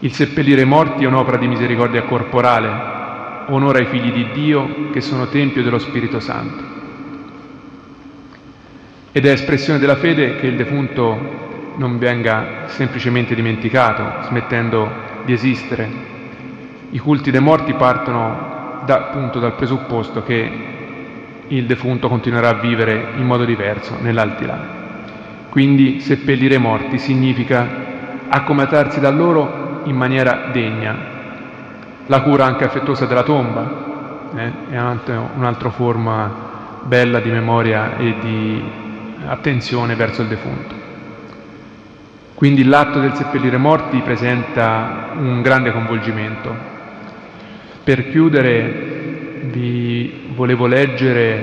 il 0.00 0.12
seppellire 0.12 0.62
i 0.62 0.64
morti 0.64 1.02
è 1.02 1.08
un'opera 1.08 1.38
di 1.38 1.48
misericordia 1.48 2.02
corporale, 2.04 3.46
onora 3.48 3.80
i 3.80 3.86
figli 3.86 4.12
di 4.12 4.30
Dio 4.30 4.90
che 4.92 5.00
sono 5.00 5.26
tempio 5.26 5.64
dello 5.64 5.80
Spirito 5.80 6.20
Santo. 6.20 6.76
Ed 9.10 9.26
è 9.26 9.30
espressione 9.30 9.80
della 9.80 9.96
fede 9.96 10.36
che 10.36 10.46
il 10.46 10.56
defunto 10.56 11.72
non 11.76 11.98
venga 11.98 12.66
semplicemente 12.66 13.34
dimenticato, 13.34 14.28
smettendo 14.28 14.88
di 15.24 15.32
esistere. 15.32 16.16
I 16.90 16.98
culti 16.98 17.30
dei 17.30 17.40
morti 17.40 17.74
partono 17.74 18.82
da, 18.84 18.94
appunto 18.96 19.38
dal 19.38 19.54
presupposto 19.54 20.22
che 20.22 20.50
il 21.48 21.66
defunto 21.66 22.08
continuerà 22.08 22.50
a 22.50 22.54
vivere 22.54 23.12
in 23.16 23.26
modo 23.26 23.44
diverso 23.44 23.96
nell'aldilà. 24.00 24.58
Quindi 25.50 26.00
seppellire 26.00 26.54
i 26.54 26.58
morti 26.58 26.98
significa 26.98 27.66
accomatarsi 28.28 29.00
da 29.00 29.10
loro 29.10 29.80
in 29.84 29.96
maniera 29.96 30.48
degna. 30.52 30.96
La 32.06 32.22
cura 32.22 32.44
anche 32.44 32.64
affettuosa 32.64 33.06
della 33.06 33.22
tomba 33.22 34.30
eh, 34.34 34.52
è 34.70 34.78
un'altra 34.78 35.70
forma 35.70 36.46
bella 36.82 37.20
di 37.20 37.30
memoria 37.30 37.96
e 37.96 38.14
di 38.20 38.62
attenzione 39.26 39.94
verso 39.94 40.22
il 40.22 40.28
defunto. 40.28 40.74
Quindi 42.34 42.64
l'atto 42.64 43.00
del 43.00 43.14
seppellire 43.14 43.56
morti 43.56 43.98
presenta 44.00 45.08
un 45.16 45.42
grande 45.42 45.72
coinvolgimento. 45.72 46.76
Per 47.88 48.10
chiudere 48.10 49.40
vi 49.44 50.28
volevo 50.34 50.66
leggere 50.66 51.42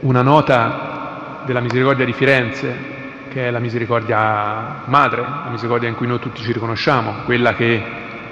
una 0.00 0.20
nota 0.20 1.40
della 1.46 1.60
Misericordia 1.60 2.04
di 2.04 2.12
Firenze 2.12 2.76
che 3.30 3.46
è 3.46 3.50
la 3.50 3.58
misericordia 3.58 4.82
madre, 4.84 5.22
la 5.22 5.48
misericordia 5.48 5.88
in 5.88 5.94
cui 5.94 6.06
noi 6.06 6.18
tutti 6.18 6.42
ci 6.42 6.52
riconosciamo, 6.52 7.22
quella 7.24 7.54
che 7.54 7.82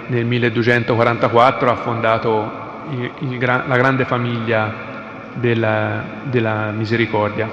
nel 0.09 0.27
1244 0.27 1.71
ha 1.71 1.77
fondato 1.77 2.51
il, 2.91 3.11
il, 3.31 3.39
la 3.41 3.77
grande 3.79 4.05
famiglia 4.05 4.75
della, 5.33 6.05
della, 6.25 6.71
misericordia. 6.71 7.49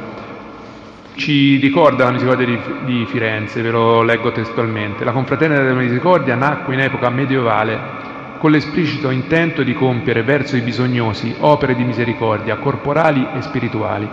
Ci 1.15 1.56
ricorda 1.56 2.04
la 2.04 2.12
misericordia 2.12 2.48
di, 2.48 2.60
di 2.84 3.06
Firenze, 3.06 3.62
ve 3.62 3.72
lo 3.72 4.02
leggo 4.02 4.34
testualmente. 4.34 5.06
La 5.06 5.13
confraternita 5.13 5.62
della 5.62 5.80
misericordia 5.80 6.36
nacque 6.36 6.74
in 6.74 6.82
epoca 6.82 7.10
medievale 7.10 8.01
con 8.41 8.49
l'esplicito 8.49 9.12
intento 9.12 9.62
di 9.62 9.75
compiere 9.75 10.23
verso 10.23 10.56
i 10.56 10.62
bisognosi 10.62 11.36
opere 11.41 11.75
di 11.75 11.84
misericordia 11.84 12.56
corporali 12.56 13.23
e 13.36 13.41
spirituali. 13.43 14.10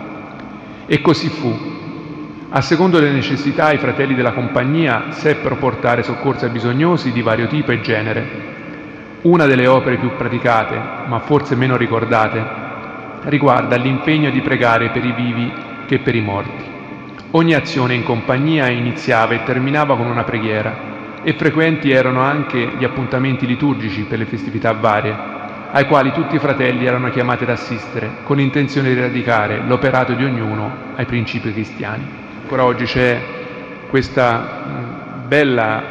E 0.84 1.00
così 1.00 1.30
fu, 1.30 1.56
a 2.50 2.60
secondo 2.60 2.98
delle 2.98 3.12
necessità, 3.12 3.72
i 3.72 3.78
fratelli 3.78 4.14
della 4.14 4.34
compagnia 4.34 5.12
seppero 5.12 5.56
portare 5.56 6.02
soccorso 6.02 6.44
ai 6.44 6.50
bisognosi 6.50 7.10
di 7.10 7.22
vario 7.22 7.46
tipo 7.46 7.72
e 7.72 7.80
genere. 7.80 8.28
Una 9.22 9.46
delle 9.46 9.66
opere 9.66 9.96
più 9.96 10.14
praticate, 10.14 10.78
ma 11.06 11.20
forse 11.20 11.56
meno 11.56 11.78
ricordate, 11.78 12.44
riguarda 13.22 13.76
l'impegno 13.76 14.28
di 14.28 14.42
pregare 14.42 14.90
per 14.90 15.06
i 15.06 15.12
vivi 15.12 15.50
che 15.86 16.00
per 16.00 16.14
i 16.14 16.20
morti. 16.20 16.64
Ogni 17.30 17.54
azione 17.54 17.94
in 17.94 18.02
compagnia 18.02 18.68
iniziava 18.68 19.32
e 19.32 19.42
terminava 19.44 19.96
con 19.96 20.06
una 20.06 20.24
preghiera 20.24 20.88
e 21.22 21.33
frequenti 21.35 21.90
erano 21.90 22.20
anche 22.20 22.72
gli 22.78 22.85
appuntamenti 22.85 23.46
liturgici 23.46 24.02
per 24.02 24.18
le 24.18 24.26
festività 24.26 24.72
varie, 24.72 25.16
ai 25.70 25.87
quali 25.87 26.12
tutti 26.12 26.37
i 26.37 26.38
fratelli 26.38 26.87
erano 26.87 27.11
chiamati 27.11 27.44
ad 27.44 27.50
assistere, 27.50 28.11
con 28.22 28.37
l'intenzione 28.37 28.94
di 28.94 29.00
radicare 29.00 29.61
l'operato 29.66 30.14
di 30.14 30.24
ognuno 30.24 30.72
ai 30.94 31.04
principi 31.04 31.52
cristiani. 31.52 32.04
Ancora 32.42 32.64
oggi 32.64 32.85
c'è 32.85 33.20
questa 33.88 35.24
bella 35.26 35.83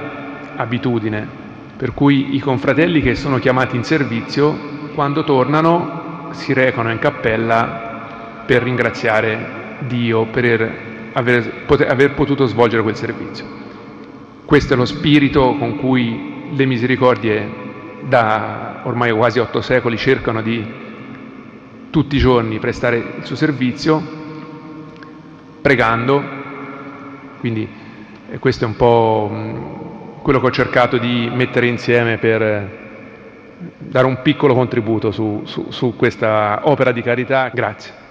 abitudine 0.56 1.46
per 1.78 1.94
cui 1.94 2.36
i 2.36 2.40
confratelli 2.40 3.02
che 3.02 3.14
sono 3.14 3.38
chiamati 3.38 3.76
in 3.76 3.84
servizio, 3.84 4.58
quando 4.96 5.24
tornano, 5.24 6.30
si 6.32 6.52
recano 6.52 6.90
in 6.90 6.98
cappella 6.98 8.44
per 8.48 8.64
ringraziare 8.64 9.66
Dio 9.82 10.26
per 10.26 11.12
aver, 11.14 11.66
poter, 11.68 11.92
aver 11.92 12.14
potuto 12.16 12.48
svolgere 12.48 12.82
quel 12.82 12.96
servizio. 12.96 13.46
Questo 14.48 14.76
è 14.76 14.78
lo 14.78 14.86
spirito 14.86 15.58
con 15.58 15.76
cui 15.76 16.54
le 16.56 16.66
misericordie 16.66 17.50
da 18.08 18.80
ormai 18.86 19.12
quasi 19.12 19.40
otto 19.40 19.60
secoli 19.60 19.98
cercano 19.98 20.42
di 20.42 20.66
tutti 21.90 22.16
i 22.16 22.20
giorni 22.20 22.58
prestare 22.58 22.96
il 23.18 23.26
suo 23.26 23.36
servizio, 23.36 24.02
pregando 25.60 26.24
quindi 27.42 27.68
eh, 28.30 28.40
questo 28.40 28.64
è 28.64 28.68
un 28.70 28.78
po' 28.78 29.30
mm, 29.30 30.22
quello 30.22 30.40
che 30.40 30.46
ho 30.46 30.52
cercato 30.52 30.98
di 30.98 31.30
mettere 31.30 31.68
insieme 31.68 32.18
per 32.18 32.42
eh, 32.42 32.78
dare 33.80 34.08
un 34.08 34.22
piccolo 34.22 34.54
contributo 34.54 35.12
su, 35.12 35.42
su, 35.44 35.72
su 35.72 35.94
questa 35.98 36.62
opera 36.64 36.94
di 36.94 37.02
carità. 37.02 37.52
Grazie. 37.54 38.07